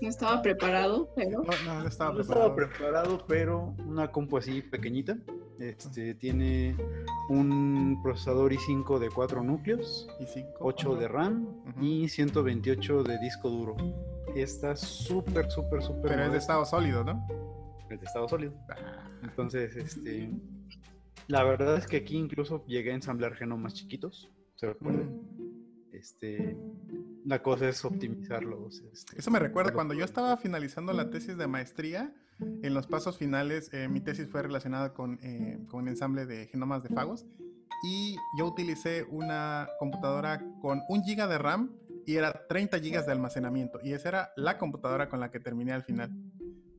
No 0.00 0.08
estaba 0.08 0.40
preparado, 0.42 1.10
pero. 1.14 1.42
No, 1.42 1.80
no, 1.80 1.86
estaba, 1.86 2.12
no 2.14 2.20
estaba 2.20 2.54
preparado, 2.54 3.24
pero 3.26 3.74
una 3.86 4.10
compu 4.10 4.38
así 4.38 4.62
pequeñita. 4.62 5.18
Este, 5.58 6.14
tiene 6.14 6.76
un 7.28 8.00
procesador 8.02 8.52
i5 8.52 8.98
de 8.98 9.10
4 9.10 9.42
núcleos, 9.42 10.08
i5, 10.20 10.54
8 10.60 10.96
de 10.96 11.08
RAM 11.08 11.64
y 11.80 12.08
128 12.08 13.02
de 13.02 13.18
disco 13.18 13.50
duro. 13.50 13.76
Está 14.36 14.76
súper, 14.76 15.50
súper, 15.50 15.82
súper. 15.82 16.12
Pero 16.12 16.24
es 16.26 16.32
de 16.32 16.38
estado 16.38 16.64
sólido, 16.64 17.02
¿no? 17.02 17.26
Es 17.90 18.00
de 18.00 18.06
estado 18.06 18.28
sólido. 18.28 18.54
Ah. 18.70 19.10
Entonces, 19.22 19.74
este. 19.76 20.30
La 21.26 21.42
verdad 21.42 21.76
es 21.76 21.86
que 21.86 21.98
aquí 21.98 22.16
incluso 22.16 22.64
llegué 22.66 22.92
a 22.92 22.94
ensamblar 22.94 23.34
genomas 23.34 23.74
chiquitos. 23.74 24.30
Se 24.54 24.74
puede. 24.74 25.06
Este, 25.92 26.56
la 27.24 27.42
cosa 27.42 27.68
es 27.68 27.84
optimizarlos. 27.84 28.80
Este, 28.92 29.18
Eso 29.18 29.30
me 29.30 29.38
recuerda 29.38 29.72
cuando 29.72 29.94
yo 29.94 30.04
estaba 30.04 30.36
finalizando 30.36 30.92
la 30.92 31.10
tesis 31.10 31.36
de 31.36 31.46
maestría. 31.46 32.14
En 32.40 32.74
los 32.74 32.86
pasos 32.86 33.18
finales, 33.18 33.70
eh, 33.72 33.88
mi 33.88 34.00
tesis 34.00 34.28
fue 34.28 34.42
relacionada 34.42 34.94
con, 34.94 35.18
eh, 35.22 35.58
con 35.68 35.82
un 35.82 35.88
ensamble 35.88 36.26
de 36.26 36.46
genomas 36.46 36.82
de 36.82 36.90
fagos 36.90 37.26
y 37.82 38.16
yo 38.36 38.46
utilicé 38.46 39.04
una 39.04 39.68
computadora 39.78 40.42
con 40.60 40.82
un 40.88 41.02
giga 41.02 41.26
de 41.26 41.38
RAM 41.38 41.70
y 42.06 42.16
era 42.16 42.46
30 42.48 42.78
gigas 42.80 43.06
de 43.06 43.12
almacenamiento 43.12 43.80
y 43.82 43.92
esa 43.92 44.08
era 44.08 44.32
la 44.36 44.58
computadora 44.58 45.08
con 45.08 45.20
la 45.20 45.30
que 45.30 45.40
terminé 45.40 45.72
al 45.72 45.84
final. 45.84 46.10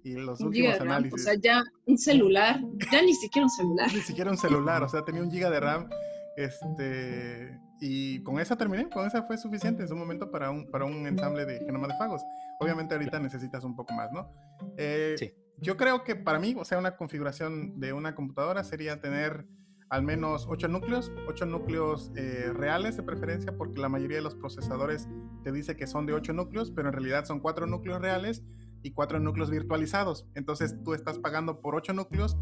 Y 0.04 0.14
los 0.14 0.40
últimos 0.40 0.80
análisis. 0.80 1.22
o 1.22 1.24
sea, 1.24 1.36
ya 1.36 1.62
un 1.86 1.98
celular, 1.98 2.60
ya 2.92 3.02
ni 3.02 3.14
siquiera 3.14 3.46
un 3.46 3.50
celular. 3.50 3.88
ni 3.94 4.02
siquiera 4.02 4.32
un 4.32 4.38
celular, 4.38 4.84
o 4.84 4.90
sea, 4.90 5.04
tenía 5.04 5.22
un 5.22 5.30
giga 5.30 5.50
de 5.50 5.60
RAM 5.60 5.90
Este, 6.38 7.60
y 7.82 8.24
con 8.24 8.40
esa 8.40 8.58
terminé, 8.58 8.90
con 8.90 9.06
esa 9.06 9.24
fue 9.24 9.38
suficiente 9.38 9.84
en 9.84 9.90
su 9.90 9.96
momento 9.96 10.32
para 10.32 10.52
un, 10.52 10.70
para 10.72 10.86
un 10.86 11.06
ensamble 11.06 11.46
de 11.46 11.60
genoma 11.60 11.88
de 11.88 11.96
fagos. 11.96 12.22
Obviamente 12.60 12.94
ahorita 12.96 13.20
necesitas 13.20 13.64
un 13.64 13.76
poco 13.76 13.94
más, 13.94 14.12
¿no? 14.12 14.32
Eh, 14.78 15.16
sí. 15.18 15.34
Yo 15.62 15.78
creo 15.78 16.04
que 16.04 16.16
para 16.16 16.40
mí, 16.40 16.56
o 16.58 16.64
sea, 16.64 16.78
una 16.78 16.96
configuración 16.96 17.80
de 17.80 17.94
una 17.94 18.16
computadora 18.16 18.64
sería 18.64 19.02
tener 19.02 19.46
al 19.90 20.04
menos 20.04 20.46
8 20.48 20.68
núcleos, 20.68 21.12
8 21.28 21.46
núcleos 21.48 22.12
eh, 22.16 22.52
reales 22.54 22.96
de 22.96 23.04
preferencia, 23.04 23.58
porque 23.58 23.80
la 23.80 23.90
mayoría 23.90 24.18
de 24.18 24.24
los 24.24 24.36
procesadores 24.36 25.10
te 25.44 25.52
dice 25.52 25.76
que 25.76 25.88
son 25.88 26.06
de 26.06 26.14
8 26.14 26.32
núcleos, 26.34 26.72
pero 26.72 26.90
en 26.90 26.94
realidad 26.94 27.26
son 27.26 27.40
4 27.40 27.66
núcleos 27.66 28.00
reales 28.00 28.44
y 28.84 28.92
4 28.92 29.20
núcleos 29.20 29.50
virtualizados. 29.50 30.28
Entonces 30.36 30.76
tú 30.84 30.94
estás 30.94 31.18
pagando 31.18 31.60
por 31.60 31.76
8 31.76 31.94
núcleos, 31.94 32.38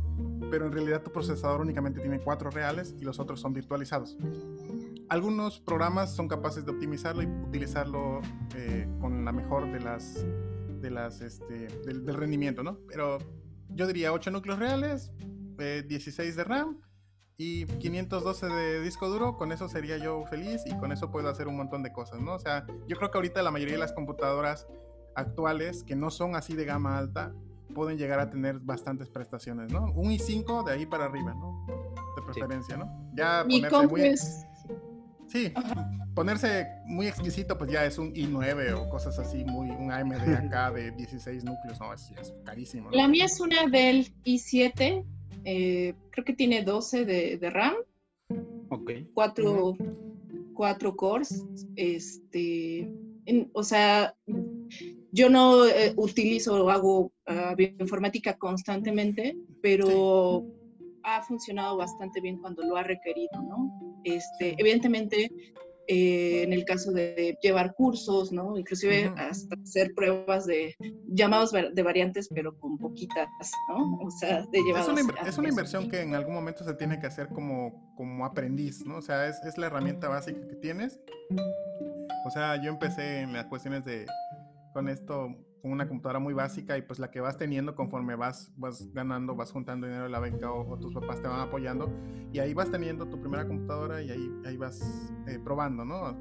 pero 0.52 0.66
en 0.66 0.74
realidad 0.74 1.02
tu 1.04 1.12
procesador 1.12 1.62
únicamente 1.62 2.02
tiene 2.02 2.20
4 2.20 2.52
reales 2.52 2.94
y 3.00 3.04
los 3.04 3.20
otros 3.20 3.40
son 3.40 3.54
virtualizados. 3.54 4.18
Algunos 5.10 5.62
programas 5.62 6.14
son 6.14 6.28
capaces 6.28 6.66
de 6.66 6.72
optimizarlo 6.72 7.24
y 7.24 7.28
utilizarlo 7.28 8.20
eh, 8.56 8.88
con 9.00 9.24
la 9.24 9.32
mejor 9.32 9.72
de 9.72 9.80
las, 9.80 10.26
de 10.82 10.92
las, 10.92 11.22
este, 11.22 11.68
del, 11.86 12.14
rendimiento, 12.14 12.64
¿no? 12.64 12.80
Pero 12.88 13.20
yo 13.70 13.88
diría 13.88 14.14
8 14.14 14.32
núcleos 14.32 14.60
reales, 14.60 15.12
16 15.58 16.20
eh, 16.20 16.36
de 16.36 16.44
RAM 16.44 16.80
y 17.38 17.66
512 17.66 18.48
de 18.48 18.82
disco 18.82 19.10
duro, 19.10 19.38
con 19.38 19.52
eso 19.52 19.70
sería 19.70 19.98
yo 19.98 20.24
feliz 20.26 20.64
y 20.66 20.76
con 20.78 20.92
eso 20.92 21.12
puedo 21.12 21.30
hacer 21.30 21.48
un 21.48 21.58
montón 21.58 21.84
de 21.84 21.92
cosas, 21.92 22.20
¿no? 22.20 22.34
O 22.34 22.40
sea, 22.40 22.66
yo 22.88 22.98
creo 22.98 23.12
que 23.12 23.18
ahorita 23.18 23.42
la 23.42 23.52
mayoría 23.52 23.76
de 23.76 23.80
las 23.80 23.94
computadoras 23.94 24.68
actuales, 25.16 25.84
que 25.84 25.96
no 25.96 26.10
son 26.10 26.36
así 26.36 26.56
de 26.56 26.66
gama 26.66 26.98
alta, 26.98 27.34
pueden 27.74 27.98
llegar 27.98 28.20
a 28.20 28.30
tener 28.30 28.60
bastantes 28.60 29.10
prestaciones, 29.10 29.72
¿no? 29.72 29.92
Un 29.94 30.12
i5 30.12 30.66
de 30.66 30.74
ahí 30.74 30.86
para 30.86 31.06
arriba, 31.06 31.34
¿no? 31.34 31.66
De 32.16 32.22
preferencia, 32.24 32.78
¿no? 32.78 33.12
Ya 33.14 33.44
ponerse 33.44 33.88
muy... 33.88 34.16
Sí, 35.28 35.52
ponerse 36.16 36.68
muy 36.86 37.08
exquisito, 37.08 37.58
pues 37.58 37.72
ya 37.72 37.86
es 37.86 37.98
un 37.98 38.14
i9 38.14 38.74
o 38.74 38.90
cosas 38.90 39.20
así, 39.20 39.44
muy 39.44 39.70
un 39.70 39.92
AMD 39.92 40.14
acá 40.46 40.72
de 40.72 40.92
16 40.92 41.44
núcleos, 41.44 41.80
no, 41.80 41.94
es, 41.94 42.12
es 42.20 42.34
carísimo. 42.46 42.90
La 42.92 43.08
mía 43.08 43.26
es 43.26 43.40
una 43.40 43.68
del 43.68 44.14
i7 44.24 45.06
eh, 45.50 45.94
creo 46.12 46.26
que 46.26 46.34
tiene 46.34 46.62
12 46.62 47.06
de, 47.06 47.50
RAM. 47.50 47.76
Ok. 48.70 48.92
4, 49.14 49.78
cores. 50.98 51.46
Este, 51.78 52.92
o 53.54 53.64
sea, 53.64 54.14
yo 55.14 55.30
no 55.30 55.66
eh, 55.66 55.94
utilizo 55.96 56.66
o 56.66 56.70
hago 56.70 57.14
uh, 57.30 57.56
bioinformática 57.56 58.38
constantemente, 58.38 59.38
pero 59.62 60.46
ha 61.04 61.22
funcionado 61.22 61.78
bastante 61.78 62.20
bien 62.20 62.40
cuando 62.40 62.64
lo 62.64 62.76
ha 62.76 62.84
requerido, 62.84 63.42
¿no? 63.42 63.87
Este, 64.04 64.56
evidentemente, 64.58 65.30
eh, 65.90 66.44
en 66.44 66.52
el 66.52 66.66
caso 66.66 66.92
de 66.92 67.38
llevar 67.42 67.74
cursos, 67.74 68.32
¿no? 68.32 68.58
Inclusive 68.58 69.12
hasta 69.16 69.56
hacer 69.64 69.94
pruebas 69.96 70.46
de 70.46 70.76
llamados 71.08 71.52
de 71.52 71.84
variantes, 71.84 72.28
pero 72.34 72.58
con 72.58 72.78
poquitas, 72.78 73.28
¿no? 73.70 73.98
O 74.00 74.12
sea, 74.12 74.46
de 74.52 74.62
llevar... 74.64 74.82
Es 75.26 75.38
una, 75.38 75.50
inversión 75.50 75.90
que 75.90 76.02
en 76.02 76.14
algún 76.14 76.34
momento 76.34 76.66
se 76.66 76.74
tiene 76.74 77.00
que 77.00 77.08
hacer 77.08 77.30
como, 77.30 77.94
como 77.96 78.26
aprendiz, 78.26 78.86
¿no? 78.86 78.98
O 78.98 79.02
sea, 79.02 79.28
es, 79.28 79.42
es 79.46 79.58
la 79.58 79.68
herramienta 79.68 80.10
básica 80.10 80.46
que 80.48 80.56
tienes. 80.56 81.00
O 82.26 82.30
sea, 82.32 82.62
yo 82.62 82.72
empecé 82.72 83.22
en 83.22 83.32
las 83.32 83.46
cuestiones 83.46 83.86
de, 83.86 84.06
con 84.74 84.90
esto 84.90 85.34
con 85.62 85.72
una 85.72 85.88
computadora 85.88 86.20
muy 86.20 86.34
básica 86.34 86.78
y 86.78 86.82
pues 86.82 87.00
la 87.00 87.12
que 87.12 87.20
vas 87.20 87.38
teniendo 87.38 87.76
conforme 87.76 88.16
vas, 88.16 88.52
vas 88.58 88.92
ganando, 88.94 89.36
vas 89.36 89.52
juntando 89.52 89.88
dinero 89.88 90.06
de 90.06 90.10
la 90.10 90.20
beca 90.20 90.52
o, 90.52 90.78
tus 90.78 90.94
papás 90.94 91.22
te 91.22 91.28
van 91.28 91.40
apoyando 91.40 91.92
y 92.32 92.40
ahí 92.40 92.54
vas 92.54 92.72
teniendo 92.72 93.08
tu 93.08 93.20
primera 93.20 93.48
computadora 93.48 94.02
y 94.02 94.12
ahí, 94.12 94.32
ahí 94.46 94.58
vas 94.58 95.12
eh, 95.28 95.40
probando, 95.44 95.86
¿no? 95.86 96.12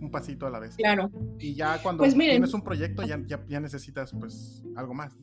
Un 0.00 0.10
pasito 0.10 0.46
a 0.46 0.50
la 0.50 0.58
vez. 0.58 0.76
Claro. 0.76 1.10
Y 1.38 1.54
ya 1.54 1.80
cuando 1.82 2.02
pues 2.02 2.14
tienes 2.14 2.54
un 2.54 2.62
proyecto 2.62 3.02
ya, 3.02 3.20
ya, 3.26 3.44
ya, 3.48 3.60
necesitas 3.60 4.12
pues 4.12 4.64
algo 4.76 4.94
más. 4.94 5.16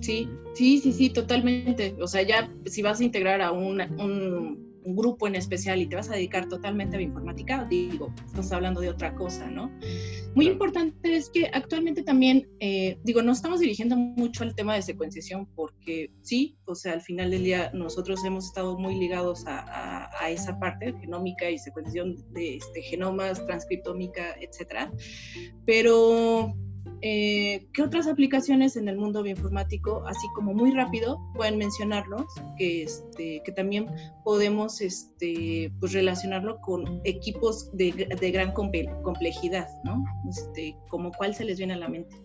Sí, 0.00 0.28
sí, 0.54 0.78
sí, 0.78 0.92
sí, 0.92 1.10
totalmente. 1.10 1.96
O 2.00 2.06
sea, 2.06 2.22
ya 2.22 2.50
si 2.66 2.82
vas 2.82 3.00
a 3.00 3.04
integrar 3.04 3.40
a 3.40 3.52
un 3.52 3.80
un 3.98 4.61
grupo 4.84 5.26
en 5.26 5.34
especial 5.34 5.80
y 5.80 5.86
te 5.86 5.96
vas 5.96 6.10
a 6.10 6.14
dedicar 6.14 6.48
totalmente 6.48 6.96
a 6.96 7.00
informática, 7.00 7.64
digo, 7.64 8.12
estás 8.26 8.52
hablando 8.52 8.80
de 8.80 8.88
otra 8.88 9.14
cosa, 9.14 9.48
¿no? 9.50 9.70
Muy 10.34 10.46
importante 10.46 11.16
es 11.16 11.30
que 11.30 11.46
actualmente 11.52 12.02
también, 12.02 12.48
eh, 12.60 12.98
digo, 13.04 13.22
no 13.22 13.32
estamos 13.32 13.60
dirigiendo 13.60 13.96
mucho 13.96 14.44
al 14.44 14.54
tema 14.54 14.74
de 14.74 14.82
secuenciación 14.82 15.46
porque 15.54 16.10
sí, 16.22 16.56
o 16.64 16.74
sea, 16.74 16.94
al 16.94 17.02
final 17.02 17.30
del 17.30 17.44
día 17.44 17.70
nosotros 17.74 18.24
hemos 18.24 18.46
estado 18.46 18.78
muy 18.78 18.98
ligados 18.98 19.44
a, 19.46 20.10
a, 20.20 20.30
esa 20.30 20.58
parte, 20.58 20.94
genómica 21.00 21.50
y 21.50 21.58
secuenciación 21.58 22.16
de 22.32 22.56
este, 22.56 22.82
genomas, 22.82 23.44
transcriptómica, 23.46 24.34
etcétera, 24.40 24.90
pero 25.66 26.54
eh, 27.04 27.66
¿Qué 27.72 27.82
otras 27.82 28.06
aplicaciones 28.06 28.76
en 28.76 28.88
el 28.88 28.96
mundo 28.96 29.24
bioinformático, 29.24 30.06
así 30.06 30.24
como 30.36 30.54
muy 30.54 30.70
rápido, 30.70 31.18
pueden 31.34 31.58
mencionarlos? 31.58 32.26
Que, 32.56 32.84
este, 32.84 33.42
que 33.44 33.50
también 33.50 33.88
podemos 34.24 34.80
este, 34.80 35.72
pues 35.80 35.92
relacionarlo 35.92 36.60
con 36.60 37.00
equipos 37.02 37.76
de, 37.76 37.90
gran 38.32 38.52
complejidad, 38.52 39.66
¿no? 39.82 40.04
Este, 40.30 40.76
como 40.88 41.10
cuál 41.10 41.34
se 41.34 41.44
les 41.44 41.58
viene 41.58 41.74
a 41.74 41.78
la 41.78 41.88
mente. 41.88 42.16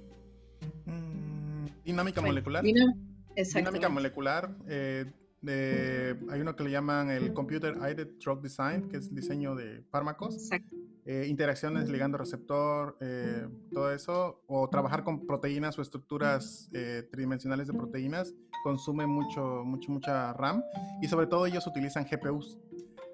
Mm, 0.85 1.65
dinámica 1.83 2.21
molecular. 2.21 2.63
dinámica 2.63 3.89
molecular. 3.89 4.55
Eh, 4.67 5.05
hay 6.29 6.39
uno 6.39 6.55
que 6.55 6.63
le 6.63 6.69
llaman 6.69 7.09
el 7.09 7.33
Computer 7.33 7.77
Aided 7.81 8.09
Drug 8.23 8.41
Design, 8.43 8.89
que 8.89 8.97
es 8.97 9.07
el 9.09 9.15
diseño 9.15 9.55
de 9.55 9.81
fármacos. 9.89 10.35
Exacto. 10.35 10.76
Eh, 11.09 11.25
interacciones 11.29 11.87
ligando 11.87 12.17
receptor, 12.17 12.97
eh, 12.99 13.47
todo 13.71 13.93
eso, 13.93 14.43
o 14.45 14.69
trabajar 14.69 15.05
con 15.05 15.25
proteínas 15.25 15.79
o 15.79 15.81
estructuras 15.81 16.69
eh, 16.73 17.07
tridimensionales 17.09 17.67
de 17.67 17.73
proteínas, 17.73 18.35
consume 18.61 19.07
mucho, 19.07 19.63
mucho, 19.63 19.89
mucha 19.89 20.33
RAM 20.33 20.61
y 21.01 21.07
sobre 21.07 21.27
todo 21.27 21.45
ellos 21.45 21.65
utilizan 21.65 22.05
GPUs. 22.05 22.59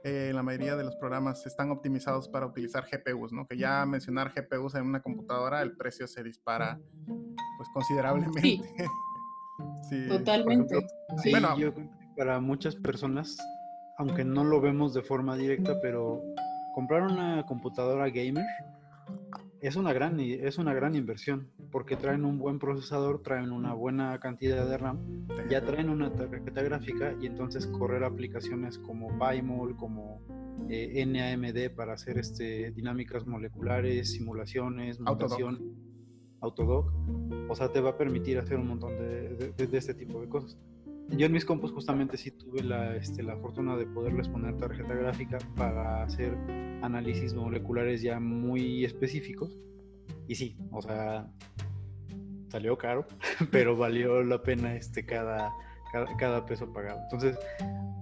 la 0.04 0.42
mayoría 0.42 0.76
de 0.76 0.84
los 0.84 0.96
programas 0.96 1.46
están 1.46 1.70
optimizados 1.70 2.28
para 2.28 2.48
utilizar 2.48 2.84
GPUs, 2.92 3.32
¿no? 3.32 3.46
Que 3.46 3.58
ya 3.58 3.86
mencionar 3.86 4.34
GPUs 4.34 4.74
en 4.74 4.88
una 4.88 5.04
computadora, 5.04 5.62
el 5.62 5.78
precio 5.78 6.08
se 6.08 6.24
dispara 6.24 6.82
pues 7.06 7.70
considerablemente. 7.76 8.42
Sí. 9.88 10.08
Totalmente. 10.10 10.84
bueno, 11.30 11.56
para 12.18 12.40
muchas 12.40 12.76
personas, 12.76 13.38
aunque 14.00 14.26
no 14.26 14.44
lo 14.44 14.60
vemos 14.62 14.96
de 14.96 15.04
forma 15.04 15.36
directa, 15.36 15.80
pero 15.80 16.24
comprar 16.74 17.04
una 17.04 17.46
computadora 17.46 18.10
gamer 18.10 18.46
es 19.62 19.78
una 19.78 19.94
gran 19.94 20.20
es 20.20 20.58
una 20.58 20.74
gran 20.74 20.96
inversión 20.96 21.50
porque 21.72 21.96
traen 21.96 22.26
un 22.26 22.38
buen 22.38 22.60
procesador, 22.60 23.22
traen 23.22 23.52
una 23.52 23.74
buena 23.74 24.20
cantidad 24.20 24.68
de 24.68 24.78
RAM, 24.78 25.26
ya 25.50 25.64
traen 25.64 25.90
una 25.90 26.12
tarjeta 26.12 26.62
gráfica 26.62 27.16
y 27.22 27.28
entonces 27.28 27.68
correr 27.68 28.04
aplicaciones 28.04 28.78
como 28.78 29.08
PyMol, 29.18 29.78
como 29.78 30.22
eh, 30.70 31.06
NAMD 31.06 31.76
para 31.76 31.94
hacer 31.94 32.18
este 32.18 32.72
dinámicas 32.72 33.26
moleculares, 33.26 34.12
simulaciones, 34.12 35.00
mutación, 35.00 35.60
Autodoc, 36.42 36.92
o 37.48 37.56
sea, 37.56 37.72
te 37.72 37.80
va 37.80 37.92
a 37.92 37.98
permitir 37.98 38.38
hacer 38.38 38.58
un 38.58 38.68
montón 38.68 38.98
de 38.98 39.54
este 39.72 39.94
tipo 39.94 40.20
de 40.20 40.28
cosas. 40.28 40.58
Yo 41.16 41.28
en 41.28 41.32
mis 41.32 41.46
compus 41.46 41.72
justamente 41.72 42.18
sí 42.18 42.32
tuve 42.32 42.64
la, 42.64 42.96
este, 42.96 43.22
la 43.22 43.38
fortuna 43.38 43.78
de 43.78 43.86
poderles 43.86 44.28
poner 44.28 44.58
tarjeta 44.58 44.96
gráfica 44.96 45.38
para 45.56 46.04
hacer 46.04 46.36
análisis 46.82 47.36
moleculares 47.36 48.02
ya 48.02 48.20
muy 48.20 48.84
específicos. 48.84 49.60
Y 50.28 50.36
sí, 50.36 50.58
o 50.72 50.82
sea, 50.82 51.32
salió 52.50 52.78
caro, 52.78 53.06
pero 53.52 53.78
valió 53.78 54.24
la 54.24 54.42
pena 54.42 54.76
este, 54.76 55.06
cada, 55.06 55.54
cada, 56.18 56.46
peso 56.48 56.72
pagado. 56.74 57.00
Entonces, 57.04 57.38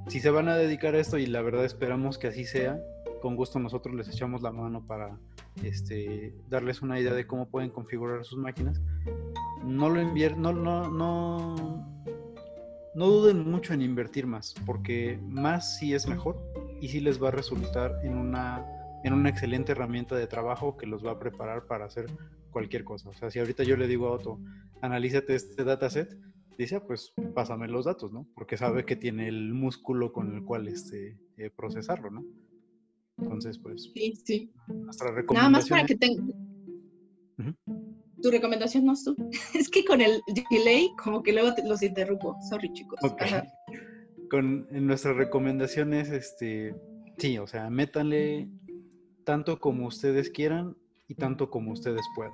si 0.08 0.22
se 0.22 0.30
van 0.30 0.48
a 0.48 0.56
dedicar 0.56 0.96
a 0.96 1.00
esto 1.00 1.18
y 1.18 1.26
la 1.26 1.42
verdad 1.42 1.66
esperamos 1.66 2.18
que 2.18 2.28
así 2.28 2.46
sea, 2.46 2.80
con 3.22 3.36
gusto 3.36 3.60
nosotros 3.60 3.94
les 3.94 4.08
echamos 4.08 4.42
la 4.42 4.52
mano 4.52 4.86
para 4.88 5.18
este, 5.64 6.34
darles 6.50 6.82
una 6.82 7.00
idea 7.00 7.14
de 7.14 7.28
cómo 7.28 7.50
pueden 7.50 7.72
configurar 7.72 8.24
sus 8.24 8.38
máquinas. 8.38 8.82
No 9.64 9.90
lo 9.90 10.02
invierten, 10.02 10.42
no, 10.42 10.54
no, 10.54 10.90
no, 10.90 11.86
no 12.94 13.08
duden 13.08 13.50
mucho 13.50 13.74
en 13.74 13.82
invertir 13.82 14.28
más, 14.28 14.54
porque 14.66 15.20
más 15.24 15.78
sí 15.78 15.94
es 15.94 16.08
mejor 16.08 16.42
y 16.82 16.90
sí 16.90 17.00
les 17.00 17.22
va 17.22 17.30
a 17.30 17.32
resultar 17.32 18.00
en 18.04 18.18
una, 18.18 18.66
en 19.04 19.14
una 19.14 19.30
excelente 19.30 19.72
herramienta 19.72 20.16
de 20.16 20.28
trabajo 20.28 20.78
que 20.78 20.86
los 20.86 21.06
va 21.06 21.12
a 21.12 21.20
preparar 21.20 21.68
para 21.68 21.86
hacer 21.86 22.08
cualquier 22.52 22.84
cosa. 22.84 23.10
O 23.10 23.14
sea, 23.14 23.32
si 23.32 23.40
ahorita 23.40 23.64
yo 23.64 23.78
le 23.78 23.88
digo 23.88 24.08
a 24.08 24.12
Otto, 24.12 24.40
analízate 24.82 25.36
este 25.36 25.64
dataset, 25.64 26.18
dice, 26.58 26.76
ah, 26.76 26.84
pues 26.86 27.14
pásame 27.34 27.68
los 27.68 27.86
datos, 27.86 28.12
¿no? 28.12 28.28
Porque 28.36 28.58
sabe 28.58 28.86
que 28.86 28.96
tiene 28.96 29.28
el 29.28 29.54
músculo 29.54 30.12
con 30.12 30.36
el 30.36 30.44
cual 30.44 30.68
este, 30.68 31.18
eh, 31.38 31.50
procesarlo, 31.50 32.12
¿no? 32.12 32.26
Entonces, 33.18 33.58
pues... 33.58 33.92
Sí, 33.94 34.14
sí. 34.26 34.52
Nuestra 34.68 35.12
Nada 35.34 35.50
más 35.50 35.70
para 35.70 35.86
que 35.86 35.96
tenga 35.96 36.24
tu 38.22 38.32
recomendación 38.32 38.86
no 38.86 38.94
es 38.94 39.04
tú. 39.04 39.16
es 39.54 39.70
que 39.70 39.84
con 39.86 40.02
el 40.02 40.22
delay, 40.50 40.90
como 41.04 41.24
que 41.24 41.34
luego 41.34 41.54
los 41.66 41.82
interrumpo. 41.82 42.38
Sorry, 42.50 42.72
chicos. 42.74 43.00
Con 44.30 44.68
en 44.72 44.88
nuestras 44.88 45.18
recomendaciones, 45.18 46.10
este, 46.10 46.74
Sí, 47.22 47.38
o 47.38 47.46
sea, 47.46 47.70
métanle 47.70 48.50
tanto 49.26 49.60
como 49.60 49.86
ustedes 49.86 50.32
quieran 50.32 50.76
y 51.08 51.14
tanto 51.14 51.52
como 51.52 51.72
ustedes 51.72 52.02
puedan. 52.16 52.34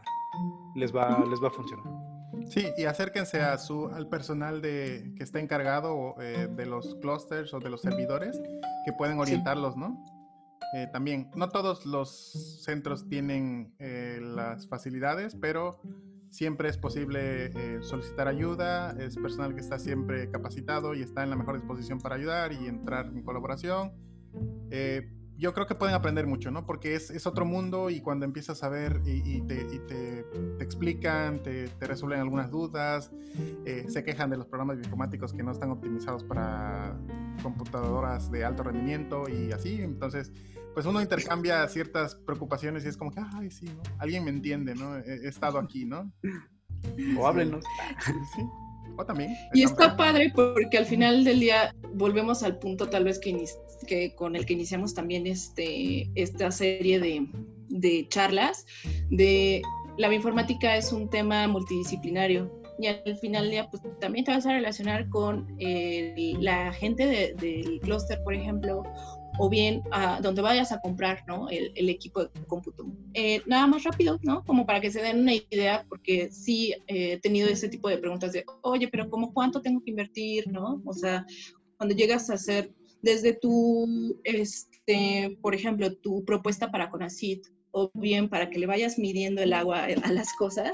Les 0.75 0.95
va, 0.95 1.25
les 1.29 1.43
va 1.43 1.49
a 1.49 1.51
funcionar. 1.51 1.85
Sí, 2.47 2.67
y 2.77 2.85
acérquense 2.85 3.41
a 3.41 3.57
su, 3.57 3.87
al 3.87 4.07
personal 4.07 4.61
de, 4.61 5.13
que 5.17 5.23
está 5.23 5.41
encargado 5.41 6.15
eh, 6.21 6.47
de 6.49 6.65
los 6.65 6.95
clusters 7.01 7.53
o 7.53 7.59
de 7.59 7.69
los 7.69 7.81
servidores 7.81 8.39
que 8.85 8.93
pueden 8.93 9.19
orientarlos, 9.19 9.75
¿no? 9.75 10.05
Eh, 10.73 10.87
también, 10.91 11.31
no 11.35 11.49
todos 11.49 11.85
los 11.85 12.61
centros 12.63 13.07
tienen 13.07 13.73
eh, 13.79 14.19
las 14.21 14.67
facilidades, 14.67 15.35
pero 15.35 15.81
siempre 16.29 16.69
es 16.69 16.77
posible 16.77 17.81
solicitar 17.81 18.27
ayuda, 18.27 18.91
es 18.99 19.15
personal 19.15 19.55
que 19.55 19.61
está 19.61 19.79
siempre 19.79 20.29
capacitado 20.29 20.93
y 20.93 21.01
está 21.01 21.23
en 21.23 21.29
la 21.29 21.37
mejor 21.37 21.55
disposición 21.55 21.99
para 21.99 22.15
ayudar 22.15 22.51
y 22.51 22.67
entrar 22.67 23.07
en 23.07 23.23
colaboración 23.23 23.93
yo 25.37 25.53
creo 25.53 25.67
que 25.67 25.75
pueden 25.75 25.93
aprender 25.93 26.25
mucho, 26.25 26.49
¿no? 26.49 26.65
Porque 26.65 26.95
es, 26.95 27.11
es 27.11 27.27
otro 27.27 27.45
mundo 27.45 27.89
y 27.89 28.01
cuando 28.01 28.25
empiezas 28.25 28.63
a 28.63 28.69
ver 28.69 29.01
y, 29.05 29.41
te, 29.41 29.55
y 29.55 29.79
te, 29.87 30.23
te, 30.57 30.63
explican, 30.63 31.43
te, 31.43 31.67
te, 31.67 31.87
resuelven 31.87 32.19
algunas 32.19 32.49
dudas, 32.49 33.11
eh, 33.65 33.85
se 33.87 34.03
quejan 34.03 34.29
de 34.31 34.37
los 34.37 34.47
programas 34.47 34.77
informáticos 34.77 35.33
que 35.33 35.43
no 35.43 35.51
están 35.51 35.69
optimizados 35.69 36.23
para 36.23 36.97
computadoras 37.43 38.31
de 38.31 38.43
alto 38.43 38.63
rendimiento 38.63 39.29
y 39.29 39.51
así. 39.51 39.81
Entonces, 39.81 40.31
pues 40.73 40.85
uno 40.85 41.01
intercambia 41.01 41.67
ciertas 41.67 42.15
preocupaciones 42.15 42.83
y 42.85 42.87
es 42.87 42.97
como 42.97 43.11
que, 43.11 43.21
ay, 43.35 43.51
sí, 43.51 43.65
¿no? 43.65 43.83
Alguien 43.99 44.23
me 44.23 44.31
entiende, 44.31 44.73
¿no? 44.73 44.97
He, 44.97 45.25
he 45.25 45.27
estado 45.27 45.59
aquí, 45.59 45.85
¿no? 45.85 46.11
O 47.17 47.27
háblenos. 47.27 47.63
Sí 48.35 48.41
también. 49.05 49.35
Y 49.53 49.63
está 49.63 49.95
padre 49.95 50.31
porque 50.33 50.77
al 50.77 50.85
final 50.85 51.23
del 51.23 51.39
día 51.39 51.73
volvemos 51.97 52.43
al 52.43 52.59
punto 52.59 52.89
tal 52.89 53.03
vez 53.03 53.19
que, 53.19 53.45
que 53.87 54.15
con 54.15 54.35
el 54.35 54.45
que 54.45 54.53
iniciamos 54.53 54.93
también 54.93 55.27
este, 55.27 56.09
esta 56.15 56.51
serie 56.51 56.99
de, 56.99 57.27
de 57.69 58.07
charlas, 58.09 58.65
de 59.09 59.61
la 59.97 60.07
bioinformática 60.09 60.77
es 60.77 60.91
un 60.91 61.09
tema 61.09 61.47
multidisciplinario 61.47 62.51
y 62.79 62.87
al 62.87 63.17
final 63.17 63.49
día 63.49 63.69
pues, 63.69 63.81
también 63.99 64.25
te 64.25 64.31
vas 64.31 64.45
a 64.45 64.53
relacionar 64.53 65.09
con 65.09 65.47
la 65.57 66.71
gente 66.73 67.33
del 67.35 67.79
clúster, 67.81 68.23
por 68.23 68.33
ejemplo, 68.33 68.83
o 69.39 69.49
bien 69.49 69.81
a 69.91 70.19
donde 70.21 70.41
vayas 70.41 70.71
a 70.71 70.79
comprar 70.79 71.23
¿no? 71.27 71.47
el, 71.49 71.89
equipo 71.89 72.25
de 72.25 72.29
cómputo. 72.47 72.85
Eh, 73.13 73.41
nada 73.45 73.67
más 73.67 73.83
rápido, 73.83 74.19
¿no? 74.23 74.43
Como 74.45 74.65
para 74.65 74.81
que 74.81 74.91
se 74.91 75.01
den 75.01 75.21
una 75.21 75.33
idea, 75.33 75.85
porque 75.89 76.31
sí 76.31 76.73
eh, 76.87 77.13
he 77.13 77.19
tenido 77.19 77.47
ese 77.47 77.69
tipo 77.69 77.89
de 77.89 77.97
preguntas 77.97 78.33
de, 78.33 78.45
oye, 78.61 78.87
pero 78.87 79.09
¿cómo 79.09 79.33
cuánto 79.33 79.61
tengo 79.61 79.81
que 79.83 79.91
invertir? 79.91 80.51
¿no? 80.51 80.81
O 80.85 80.93
sea, 80.93 81.25
cuando 81.77 81.95
llegas 81.95 82.29
a 82.29 82.35
hacer 82.35 82.73
desde 83.01 83.33
tu, 83.33 84.19
este, 84.23 85.37
por 85.41 85.53
ejemplo, 85.53 85.95
tu 85.97 86.25
propuesta 86.25 86.71
para 86.71 86.89
Conacit, 86.89 87.45
o 87.71 87.91
bien 87.93 88.29
para 88.29 88.49
que 88.49 88.59
le 88.59 88.65
vayas 88.65 88.97
midiendo 88.97 89.41
el 89.41 89.53
agua 89.53 89.85
a 89.85 90.11
las 90.11 90.33
cosas, 90.33 90.71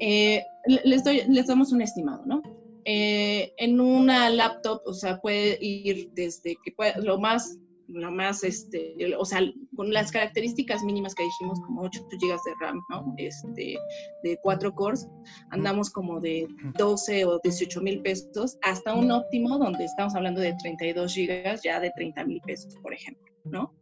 eh, 0.00 0.42
les, 0.84 1.04
doy, 1.04 1.22
les 1.28 1.46
damos 1.46 1.72
un 1.72 1.82
estimado, 1.82 2.24
¿no? 2.26 2.42
en 2.88 3.80
una 3.80 4.30
laptop, 4.30 4.80
o 4.86 4.94
sea, 4.94 5.20
puede 5.20 5.58
ir 5.60 6.08
desde 6.12 6.56
que 6.64 6.70
puede, 6.70 6.94
lo 7.02 7.18
más 7.18 7.58
lo 7.88 8.10
más, 8.10 8.44
este, 8.44 8.94
o 9.18 9.24
sea, 9.24 9.40
con 9.74 9.92
las 9.92 10.10
características 10.10 10.82
mínimas 10.82 11.14
que 11.14 11.24
dijimos, 11.24 11.60
como 11.60 11.82
8 11.82 12.06
GB 12.10 12.28
de 12.28 12.54
RAM, 12.60 12.80
¿no? 12.90 13.14
Este, 13.16 13.78
de 14.22 14.38
4 14.42 14.74
cores, 14.74 15.08
andamos 15.50 15.90
como 15.90 16.20
de 16.20 16.48
12 16.78 17.24
o 17.26 17.38
18 17.42 17.80
mil 17.80 18.02
pesos, 18.02 18.58
hasta 18.62 18.94
un 18.94 19.10
óptimo 19.10 19.58
donde 19.58 19.84
estamos 19.84 20.14
hablando 20.14 20.40
de 20.40 20.54
32 20.54 21.14
GB, 21.14 21.60
ya 21.62 21.80
de 21.80 21.90
30 21.94 22.24
mil 22.24 22.40
pesos, 22.42 22.74
por 22.82 22.92
ejemplo, 22.92 23.32
¿no? 23.44 23.72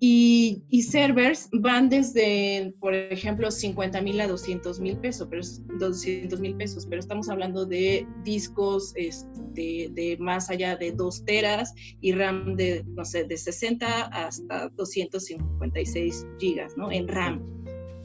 Y, 0.00 0.62
servers 0.82 1.48
van 1.52 1.88
desde, 1.88 2.72
por 2.78 2.94
ejemplo, 2.94 3.50
50 3.50 4.00
mil 4.00 4.20
a 4.20 4.28
200 4.28 4.78
mil 4.78 4.96
pesos, 4.98 5.26
pero 5.28 5.42
200 5.80 6.38
mil 6.38 6.54
pesos, 6.54 6.86
pero 6.86 7.00
estamos 7.00 7.28
hablando 7.28 7.66
de 7.66 8.06
discos 8.22 8.92
este, 8.94 9.90
de 9.90 10.16
más 10.20 10.50
allá 10.50 10.76
de 10.76 10.92
2 10.92 11.24
teras 11.24 11.74
y 12.00 12.12
RAM 12.12 12.54
de, 12.54 12.84
no 12.94 13.04
sé, 13.04 13.24
de 13.24 13.36
60 13.36 14.06
hasta 14.06 14.68
256 14.76 16.26
gigas, 16.38 16.76
¿no? 16.76 16.92
En 16.92 17.08
RAM. 17.08 17.42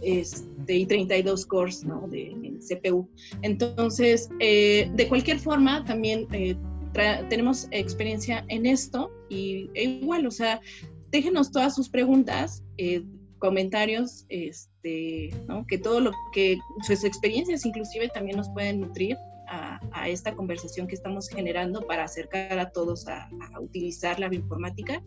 Este, 0.02 0.76
y 0.76 0.86
32 0.86 1.46
cores, 1.46 1.86
¿no? 1.86 2.08
De 2.08 2.36
CPU. 2.68 3.08
Entonces, 3.42 4.30
eh, 4.40 4.90
de 4.96 5.08
cualquier 5.08 5.40
forma, 5.40 5.86
también 5.86 6.28
eh, 6.32 6.56
tenemos 7.30 7.68
experiencia 7.72 8.46
en 8.50 8.66
esto 8.66 9.12
y 9.30 9.70
e 9.74 9.84
igual, 10.02 10.28
o 10.28 10.32
sea, 10.32 10.62
déjenos 11.14 11.52
todas 11.52 11.76
sus 11.76 11.90
preguntas, 11.90 12.64
eh, 12.78 13.04
comentarios, 13.38 14.26
este, 14.30 15.30
que 15.68 15.78
todo 15.78 16.00
lo 16.00 16.12
que, 16.34 16.58
sus 16.88 17.04
experiencias 17.04 17.66
inclusive 17.66 18.10
también 18.10 18.38
nos 18.38 18.50
pueden 18.50 18.82
nutrir 18.82 19.16
a, 19.48 19.80
esta 20.08 20.36
conversación 20.36 20.88
que 20.88 20.96
estamos 20.96 21.30
generando 21.30 21.86
para 21.86 22.06
acercar 22.06 22.58
a 22.58 22.72
todos 22.72 23.08
a, 23.08 23.30
utilizar 23.62 24.20
la 24.20 24.28
bioinformática. 24.28 25.04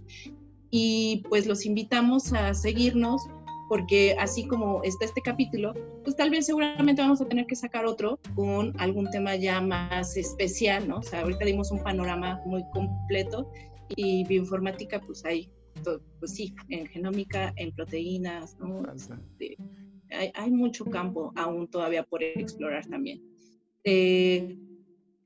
Y 0.71 1.25
pues 1.29 1.47
los 1.47 1.67
invitamos 1.67 2.33
a 2.33 2.55
seguirnos 2.55 3.23
porque 3.69 4.15
así 4.19 4.47
como 4.47 4.83
está 4.85 5.05
este 5.05 5.21
capítulo, 5.23 5.75
pues 6.05 6.15
tal 6.15 6.31
vez 6.31 6.47
seguramente 6.47 7.03
vamos 7.03 7.21
a 7.21 7.27
tener 7.27 7.47
que 7.47 7.57
sacar 7.57 7.85
otro 7.85 8.21
con 8.37 8.73
algún 8.79 9.11
tema 9.11 9.35
ya 9.35 9.61
más 9.61 10.17
especial, 10.17 10.87
¿no? 10.87 10.99
O 10.99 11.03
sea, 11.03 11.23
ahorita 11.23 11.45
dimos 11.45 11.73
un 11.73 11.83
panorama 11.83 12.41
muy 12.47 12.65
completo 12.73 13.51
y 13.97 14.25
bioinformática, 14.25 15.01
pues 15.01 15.25
ahí 15.25 15.51
pues 15.83 16.35
sí, 16.35 16.55
en 16.69 16.87
genómica, 16.87 17.53
en 17.57 17.73
proteínas, 17.73 18.57
¿no? 18.59 18.83
Este, 18.93 19.57
hay, 20.11 20.51
mucho 20.51 20.85
campo 20.85 21.33
aún 21.37 21.69
todavía 21.69 22.05
por 22.05 22.23
explorar 22.23 22.87
también. 22.87 23.23
Eh, 23.85 24.57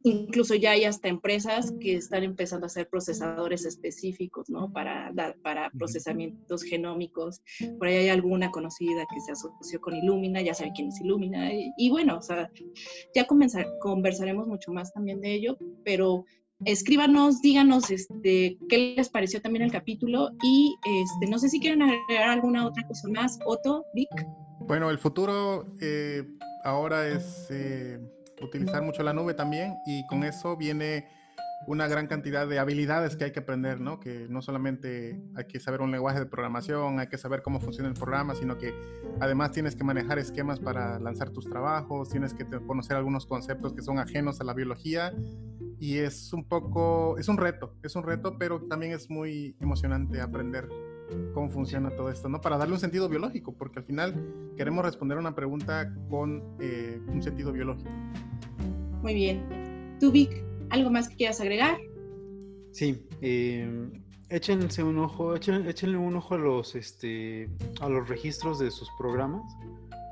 incluso 0.03 0.55
ya 0.55 0.73
hay 0.73 0.85
hasta 0.85 1.09
empresas 1.09 1.73
que 1.81 1.95
están 1.95 2.25
empezando 2.25 2.65
a 2.65 2.69
hacer 2.69 2.89
procesadores 2.89 3.67
específicos, 3.67 4.49
¿no? 4.49 4.73
Para, 4.73 5.13
para 5.43 5.71
procesamientos 5.71 6.63
genómicos. 6.63 7.43
Por 7.79 7.89
ahí 7.89 7.97
hay 7.97 8.09
alguna 8.09 8.51
conocida 8.51 9.07
que 9.13 9.21
se 9.21 9.33
asoció 9.33 9.81
con 9.81 9.95
Illumina, 9.95 10.41
ya 10.41 10.55
saben 10.55 10.73
quién 10.75 10.89
es 10.89 11.01
Illumina. 11.01 11.53
Y, 11.53 11.73
y 11.77 11.91
bueno, 11.91 12.19
o 12.19 12.23
sea, 12.23 12.51
ya 13.15 13.27
comenzar, 13.27 13.67
conversaremos 13.81 14.47
mucho 14.47 14.73
más 14.73 14.93
también 14.93 15.21
de 15.21 15.35
ello, 15.35 15.59
pero 15.85 16.25
escríbanos, 16.65 17.41
díganos 17.41 17.91
este, 17.91 18.59
qué 18.69 18.95
les 18.97 19.09
pareció 19.09 19.41
también 19.41 19.65
el 19.65 19.73
capítulo 19.73 20.31
y 20.43 20.77
este, 20.85 21.31
no 21.31 21.39
sé 21.39 21.49
si 21.49 21.61
quieren 21.61 21.83
agregar 21.83 22.29
alguna 22.29 22.67
otra 22.67 22.87
cosa 22.87 23.09
más. 23.09 23.39
Otto, 23.45 23.85
Vic. 23.95 24.09
Bueno, 24.61 24.91
el 24.91 24.99
futuro 24.99 25.67
eh, 25.81 26.25
ahora 26.65 27.09
es 27.09 27.47
eh, 27.51 27.99
utilizar 28.43 28.83
mucho 28.83 29.03
la 29.03 29.13
nube 29.13 29.35
también 29.35 29.75
y 29.87 30.07
con 30.07 30.23
eso 30.25 30.57
viene 30.57 31.07
una 31.67 31.87
gran 31.89 32.07
cantidad 32.07 32.49
de 32.49 32.59
habilidades 32.59 33.17
que 33.17 33.25
hay 33.25 33.33
que 33.33 33.41
aprender, 33.41 33.81
¿no? 33.81 34.01
Que 34.01 34.27
no 34.29 34.43
solamente 34.43 35.21
hay 35.35 35.45
que 35.45 35.61
saber 35.61 35.83
un 35.83 35.91
lenguaje 35.91 36.19
de 36.19 36.27
programación, 36.27 36.99
hay 36.99 37.09
que 37.09 37.19
saber 37.19 37.43
cómo 37.43 37.61
funciona 37.61 37.89
el 37.89 37.95
programa, 37.95 38.35
sino 38.35 38.59
que 38.59 38.75
además 39.21 39.53
tienes 39.53 39.77
que 39.77 39.85
manejar 39.85 40.19
esquemas 40.19 40.59
para 40.59 40.99
lanzar 40.99 41.31
tus 41.31 41.49
trabajos, 41.49 42.09
tienes 42.09 42.35
que 42.35 42.47
conocer 42.67 42.97
algunos 42.97 43.27
conceptos 43.27 43.75
que 43.75 43.83
son 43.83 43.99
ajenos 43.99 44.41
a 44.41 44.45
la 44.45 44.55
biología 44.55 45.13
y 45.79 45.99
es 45.99 46.33
un 46.33 46.45
poco, 46.45 47.17
es 47.19 47.29
un 47.29 47.37
reto, 47.37 47.75
es 47.83 47.95
un 47.95 48.05
reto, 48.05 48.37
pero 48.39 48.63
también 48.63 48.93
es 48.93 49.11
muy 49.11 49.57
emocionante 49.61 50.21
aprender 50.21 50.69
cómo 51.35 51.51
funciona 51.51 51.91
todo 51.91 52.11
esto, 52.11 52.29
¿no? 52.29 52.41
Para 52.41 52.57
darle 52.59 52.75
un 52.75 52.81
sentido 52.81 53.09
biológico, 53.09 53.57
porque 53.57 53.81
al 53.81 53.85
final 53.85 54.15
queremos 54.57 54.85
responder 54.85 55.19
una 55.19 55.35
pregunta 55.35 55.93
con 56.09 56.57
eh, 56.61 57.01
un 57.09 57.23
sentido 57.23 57.53
biológico. 57.53 57.91
Muy 59.03 59.15
bien. 59.15 59.97
¿Tú, 59.99 60.13
Vic, 60.13 60.50
algo 60.71 60.91
más 60.91 61.09
que 61.09 61.17
quieras 61.17 61.41
agregar? 61.41 61.79
Sí, 62.73 63.07
eh, 63.21 63.91
échense 64.29 64.83
un 64.83 64.99
ojo, 64.99 65.35
échenle 65.35 65.97
un 65.99 66.17
ojo 66.17 66.35
a 66.35 66.39
los, 66.39 66.75
este, 66.75 67.49
a 67.81 67.89
los 67.89 68.09
registros 68.09 68.59
de 68.59 68.71
sus 68.71 68.89
programas, 68.99 69.43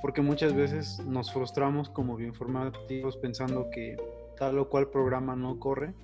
porque 0.03 0.21
muchas 0.23 0.55
veces 0.55 0.99
nos 1.07 1.33
frustramos 1.33 1.89
como 1.89 2.17
bioinformáticos 2.17 3.17
pensando 3.19 3.69
que 3.71 3.97
tal 4.37 4.59
o 4.59 4.69
cual 4.69 4.91
programa 4.91 5.37
no 5.37 5.59
corre. 5.59 5.95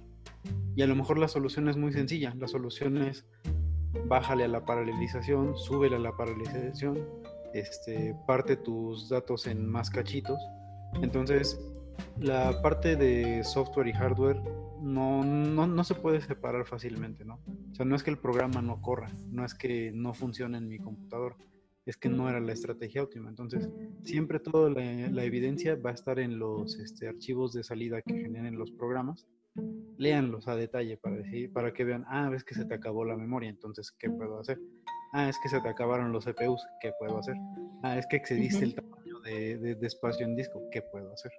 Y 0.76 0.82
a 0.82 0.86
lo 0.86 0.94
mejor 0.96 1.18
la 1.18 1.28
solución 1.28 1.68
es 1.68 1.76
muy 1.76 1.92
sencilla. 1.92 2.34
La 2.36 2.48
solución 2.48 2.98
es 2.98 3.24
bájale 4.06 4.44
a 4.44 4.48
la 4.48 4.64
paralelización, 4.64 5.56
súbele 5.56 5.96
a 5.96 6.00
la 6.00 6.16
paralelización, 6.16 6.98
este, 7.52 8.14
parte 8.26 8.56
tus 8.56 9.08
datos 9.08 9.46
en 9.46 9.66
más 9.66 9.90
cachitos. 9.90 10.38
Entonces, 11.00 11.60
la 12.18 12.60
parte 12.62 12.96
de 12.96 13.42
software 13.44 13.88
y 13.88 13.92
hardware 13.92 14.40
no, 14.80 15.24
no, 15.24 15.66
no, 15.66 15.84
se 15.84 15.94
puede 15.94 16.20
separar 16.20 16.66
fácilmente, 16.66 17.24
¿no? 17.24 17.40
O 17.72 17.74
sea, 17.74 17.84
no 17.86 17.96
es 17.96 18.02
que 18.02 18.10
el 18.10 18.18
programa 18.18 18.60
no 18.62 18.82
corra, 18.82 19.10
no 19.30 19.44
es 19.44 19.54
que 19.54 19.92
no 19.92 20.14
funcione 20.14 20.58
en 20.58 20.68
mi 20.68 20.78
computador, 20.78 21.36
es 21.86 21.96
que 21.96 22.08
no 22.08 22.28
era 22.28 22.40
la 22.40 22.52
estrategia 22.52 23.02
óptima. 23.02 23.28
Entonces, 23.28 23.68
siempre 24.02 24.40
toda 24.40 24.70
la, 24.70 25.24
evidencia 25.24 25.76
va 25.76 25.90
a 25.90 25.94
estar 25.94 26.18
en 26.18 26.38
los 26.38 26.78
este, 26.78 27.08
archivos 27.08 27.52
de 27.52 27.64
salida 27.64 28.02
que 28.02 28.14
generen 28.14 28.58
los 28.58 28.70
programas 28.70 29.26
léanlos 29.96 30.48
a 30.48 30.56
detalle 30.56 30.96
para, 30.96 31.16
decir, 31.16 31.52
para 31.52 31.72
que 31.72 31.84
vean, 31.84 32.04
ah, 32.08 32.28
ves 32.28 32.44
que 32.44 32.54
se 32.54 32.64
te 32.64 32.74
acabó 32.74 33.04
la 33.04 33.16
memoria, 33.16 33.48
entonces, 33.48 33.92
¿qué 33.92 34.10
puedo 34.10 34.40
hacer? 34.40 34.58
Ah, 35.12 35.28
es 35.28 35.38
que 35.42 35.48
se 35.48 35.60
te 35.60 35.68
acabaron 35.68 36.12
los 36.12 36.24
CPUs, 36.24 36.60
¿qué 36.80 36.92
puedo 36.98 37.18
hacer? 37.18 37.36
Ah, 37.82 37.96
es 37.96 38.06
que 38.08 38.16
excediste 38.16 38.64
el 38.64 38.74
tamaño 38.74 39.20
de, 39.20 39.58
de, 39.76 39.86
espacio 39.86 40.26
en 40.26 40.34
disco, 40.34 40.60
¿qué 40.72 40.82
puedo 40.82 41.12
hacer? 41.12 41.30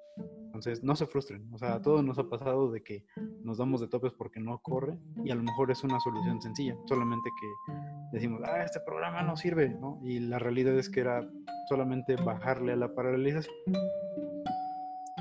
Entonces, 0.56 0.82
no 0.86 0.96
se 0.96 1.06
frustren, 1.06 1.54
o 1.54 1.58
sea, 1.58 1.76
a 1.76 1.82
todos 1.82 2.02
nos 2.02 2.18
ha 2.18 2.30
pasado 2.30 2.72
de 2.72 2.82
que 2.82 3.04
nos 3.44 3.58
damos 3.58 3.82
de 3.82 3.90
topes 3.90 4.14
porque 4.14 4.40
no 4.40 4.58
corre 4.60 4.98
y 5.26 5.30
a 5.30 5.36
lo 5.36 5.44
mejor 5.44 5.70
es 5.70 5.84
una 5.84 6.00
solución 6.00 6.42
sencilla, 6.42 6.78
solamente 6.88 7.30
que 7.42 7.74
decimos, 8.14 8.42
ah, 8.46 8.64
este 8.64 8.80
programa 8.80 9.22
no 9.22 9.36
sirve, 9.36 9.68
¿no? 9.68 10.00
Y 10.02 10.20
la 10.20 10.40
realidad 10.40 10.80
es 10.80 10.90
que 10.90 11.02
era 11.02 11.30
solamente 11.68 12.16
bajarle 12.16 12.72
a 12.72 12.78
la 12.78 12.96
paralización. 12.96 13.54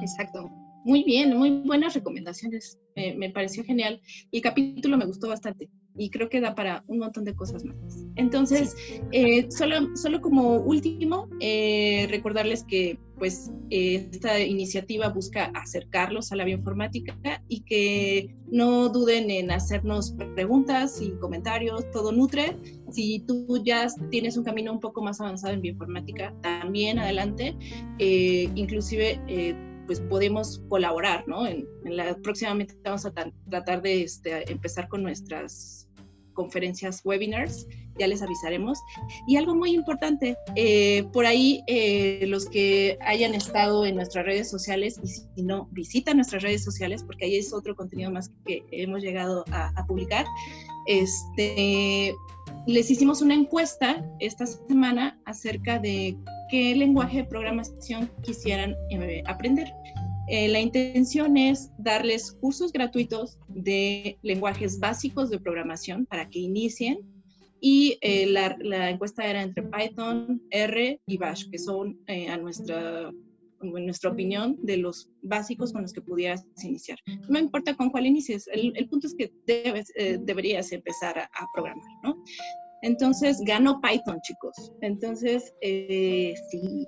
Exacto. 0.01 0.49
Muy 0.85 1.03
bien, 1.03 1.37
muy 1.37 1.63
buenas 1.63 1.95
recomendaciones. 1.95 2.79
me 2.95 3.31
pareció 3.31 3.65
genial. 3.65 4.01
Y 4.31 4.37
el 4.37 4.43
capítulo 4.45 4.97
me 4.97 5.07
gustó 5.07 5.29
bastante 5.29 5.69
y 5.97 6.11
creo 6.11 6.29
que 6.29 6.41
da 6.41 6.55
para 6.55 6.85
un 6.89 6.99
montón 6.99 7.25
de 7.25 7.35
cosas 7.35 7.65
más. 7.65 8.05
Entonces, 8.17 8.77
eh, 9.13 9.51
solo, 9.51 9.97
solo 9.97 10.21
como 10.21 10.57
último, 10.57 11.29
eh, 11.41 12.07
recordarles 12.11 12.65
que 12.65 12.99
pues 13.19 13.53
esta 13.71 14.41
iniciativa 14.41 15.09
busca 15.09 15.45
acercarlos 15.55 16.33
a 16.33 16.37
la 16.37 16.45
bioinformática 16.45 17.17
y 17.49 17.61
que 17.61 18.35
no 18.51 18.89
duden 18.89 19.31
en 19.31 19.53
hacernos 19.53 20.17
preguntas 20.35 21.01
y 21.01 21.13
comentarios, 21.13 21.89
todo 21.93 22.11
nutre. 22.11 22.57
Si 22.91 23.21
tú 23.21 23.63
ya 23.65 23.87
tienes 24.11 24.37
un 24.37 24.45
camino 24.45 24.73
un 24.73 24.81
poco 24.81 25.01
más 25.01 25.21
avanzado 25.21 25.55
en 25.55 25.63
bioinformática, 25.63 26.35
también 26.43 26.99
adelante. 26.99 27.57
Eh, 27.99 28.51
inclusive 28.57 29.21
pues 29.87 30.01
podemos 30.01 30.63
colaborar, 30.69 31.27
¿no? 31.27 31.47
En, 31.47 31.67
la, 31.85 32.17
próximamente 32.17 32.75
vamos 32.85 33.05
a 33.07 33.13
tratar 33.13 33.83
de 33.83 34.03
este, 34.03 34.51
empezar 34.51 34.89
con 34.89 35.03
nuestras 35.03 35.89
conferencias, 36.35 37.01
webinars, 37.05 37.67
ya 37.99 38.07
les 38.07 38.23
avisaremos. 38.23 38.79
Y 39.27 39.37
algo 39.37 39.55
muy 39.55 39.71
importante, 39.75 40.37
eh, 40.57 41.05
por 41.13 41.27
ahí 41.27 41.63
eh, 41.67 42.25
los 42.27 42.47
que 42.47 42.99
hayan 43.01 43.35
estado 43.35 43.87
en 43.87 43.97
nuestras 43.97 44.27
redes 44.27 44.51
sociales, 44.51 45.01
y 45.03 45.09
si 45.09 45.43
no, 45.43 45.69
visitan 45.73 46.17
nuestras 46.17 46.43
redes 46.43 46.63
sociales, 46.63 47.03
porque 47.03 47.27
ahí 47.27 47.37
es 47.37 47.53
otro 47.53 47.75
contenido 47.75 48.11
más 48.11 48.31
que 48.45 48.65
hemos 48.71 49.03
llegado 49.03 49.45
a, 49.51 49.73
publicar, 49.87 50.27
este, 50.87 52.15
les 52.67 52.91
hicimos 52.91 53.23
una 53.23 53.35
encuesta 53.35 54.05
esta 54.21 54.47
semana 54.47 55.21
acerca 55.25 55.79
de 55.79 56.17
qué 56.55 56.73
lenguaje 56.77 57.17
de 57.17 57.25
programación 57.25 58.09
quisieran 58.23 58.77
eh, 58.89 59.25
aprender. 59.27 59.73
Eh, 60.29 60.47
la 60.47 60.61
intención 60.61 61.37
es 61.37 61.73
darles 61.79 62.31
cursos 62.31 62.73
gratuitos 62.73 63.41
de 63.49 64.17
lenguajes 64.23 64.79
básicos 64.79 65.31
de 65.31 65.41
programación 65.41 66.07
para 66.07 66.31
que 66.31 66.39
inicien 66.39 67.01
y 67.61 67.99
eh, 68.03 68.27
la, 68.27 68.89
encuesta 68.89 69.27
era 69.27 69.43
entre 69.43 69.65
Python, 69.65 70.41
R 70.51 71.01
y 71.05 71.17
Bash, 71.17 71.51
que 71.51 71.59
son 71.59 71.99
a 72.07 72.37
nuestra, 72.37 73.11
en 73.61 73.85
nuestra 73.87 74.11
opinión 74.11 74.57
de 74.63 74.77
los 74.77 75.11
básicos 75.23 75.73
con 75.73 75.83
los 75.83 75.93
que 75.93 76.03
pudieras 76.03 76.47
iniciar. 76.63 76.99
No 77.29 77.41
importa 77.41 77.75
con 77.75 77.91
cuál 77.91 78.07
inicies, 78.07 78.49
el, 78.53 78.89
punto 78.89 79.09
es 79.09 79.17
que 79.17 79.33
debes, 79.45 79.93
deberías 80.21 80.71
empezar 80.71 81.19
a, 81.19 81.25
a 81.25 81.49
programar, 81.53 81.85
¿no? 82.05 82.23
Entonces 82.85 83.41
ganó 83.41 83.81
Python, 83.81 84.21
chicos. 84.21 84.73
Entonces, 84.83 85.55
eh, 85.63 86.35
sí. 86.51 86.87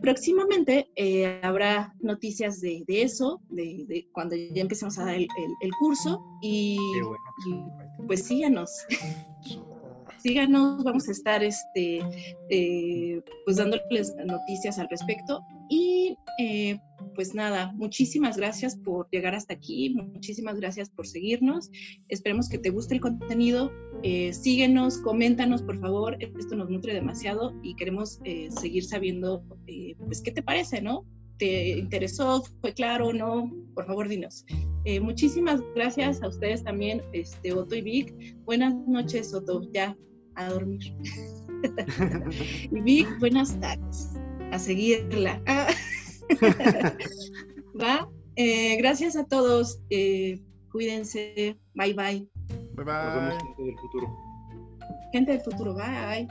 Próximamente 0.00 0.88
eh, 0.96 1.40
habrá 1.42 1.92
noticias 2.00 2.60
de, 2.60 2.84
eso, 2.88 3.40
de, 3.50 4.06
cuando 4.12 4.34
ya 4.34 4.62
empecemos 4.62 4.98
a 4.98 5.04
dar 5.04 5.16
el, 5.16 5.70
curso. 5.80 6.20
Y, 6.42 6.78
pues 8.06 8.24
síganos. 8.24 8.70
síganos, 10.22 10.82
vamos 10.84 11.08
a 11.08 11.12
estar 11.12 11.42
este, 11.42 12.00
eh, 12.50 13.20
pues 13.44 13.56
dándoles 13.56 14.14
noticias 14.24 14.78
al 14.78 14.88
respecto. 14.88 15.40
Y 15.68 16.16
pues 17.16 17.34
nada, 17.34 17.72
muchísimas 17.72 18.36
gracias 18.36 18.76
por 18.76 19.08
llegar 19.10 19.34
hasta 19.34 19.54
aquí, 19.54 19.94
muchísimas 19.94 20.60
gracias 20.60 20.90
por 20.90 21.06
seguirnos. 21.06 21.70
Esperemos 22.08 22.48
que 22.48 22.58
te 22.58 22.70
guste 22.70 22.94
el 22.94 23.00
contenido. 23.00 23.72
Eh, 24.02 24.32
síguenos, 24.34 24.98
coméntanos, 24.98 25.62
por 25.62 25.80
favor. 25.80 26.16
Esto 26.20 26.54
nos 26.54 26.68
nutre 26.68 26.92
demasiado 26.92 27.54
y 27.62 27.74
queremos 27.74 28.20
eh, 28.24 28.48
seguir 28.50 28.84
sabiendo, 28.84 29.42
eh, 29.66 29.96
pues, 30.04 30.20
qué 30.20 30.30
te 30.30 30.42
parece, 30.42 30.82
¿no? 30.82 31.06
¿Te 31.38 31.78
interesó? 31.78 32.44
¿Fue 32.60 32.74
claro? 32.74 33.12
¿No? 33.12 33.50
Por 33.74 33.86
favor, 33.86 34.08
dinos. 34.08 34.44
muchísimas 35.00 35.60
gracias 35.74 36.22
a 36.22 36.28
ustedes 36.28 36.62
también, 36.62 37.02
este, 37.12 37.52
Otto 37.52 37.74
y 37.74 37.80
Vic. 37.80 38.14
Buenas 38.44 38.74
noches, 38.86 39.34
Otto. 39.34 39.62
Ya, 39.72 39.96
a 40.34 40.50
dormir. 40.50 40.94
y 42.70 42.80
Vic, 42.80 43.08
buenas 43.18 43.58
tardes. 43.58 44.10
A 44.52 44.58
seguirla. 44.58 45.42
Va. 47.80 48.08
Eh, 48.36 48.76
gracias 48.76 49.16
a 49.16 49.24
todos. 49.24 49.80
Eh, 49.90 50.40
cuídense. 50.70 51.56
Bye 51.74 51.94
bye. 51.94 52.28
Bye 52.74 52.84
bye. 52.84 52.94
Nos 52.94 53.14
vemos 53.14 53.42
gente 53.42 53.62
del 53.62 53.78
futuro. 53.78 54.16
Gente 55.12 55.32
del 55.32 55.40
futuro. 55.40 55.74
Bye. 55.74 56.28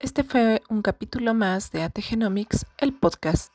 Este 0.00 0.24
fue 0.24 0.62
un 0.68 0.82
capítulo 0.82 1.34
más 1.34 1.70
de 1.70 1.82
AT 1.82 2.00
Genomics, 2.00 2.66
el 2.78 2.92
podcast. 2.92 3.52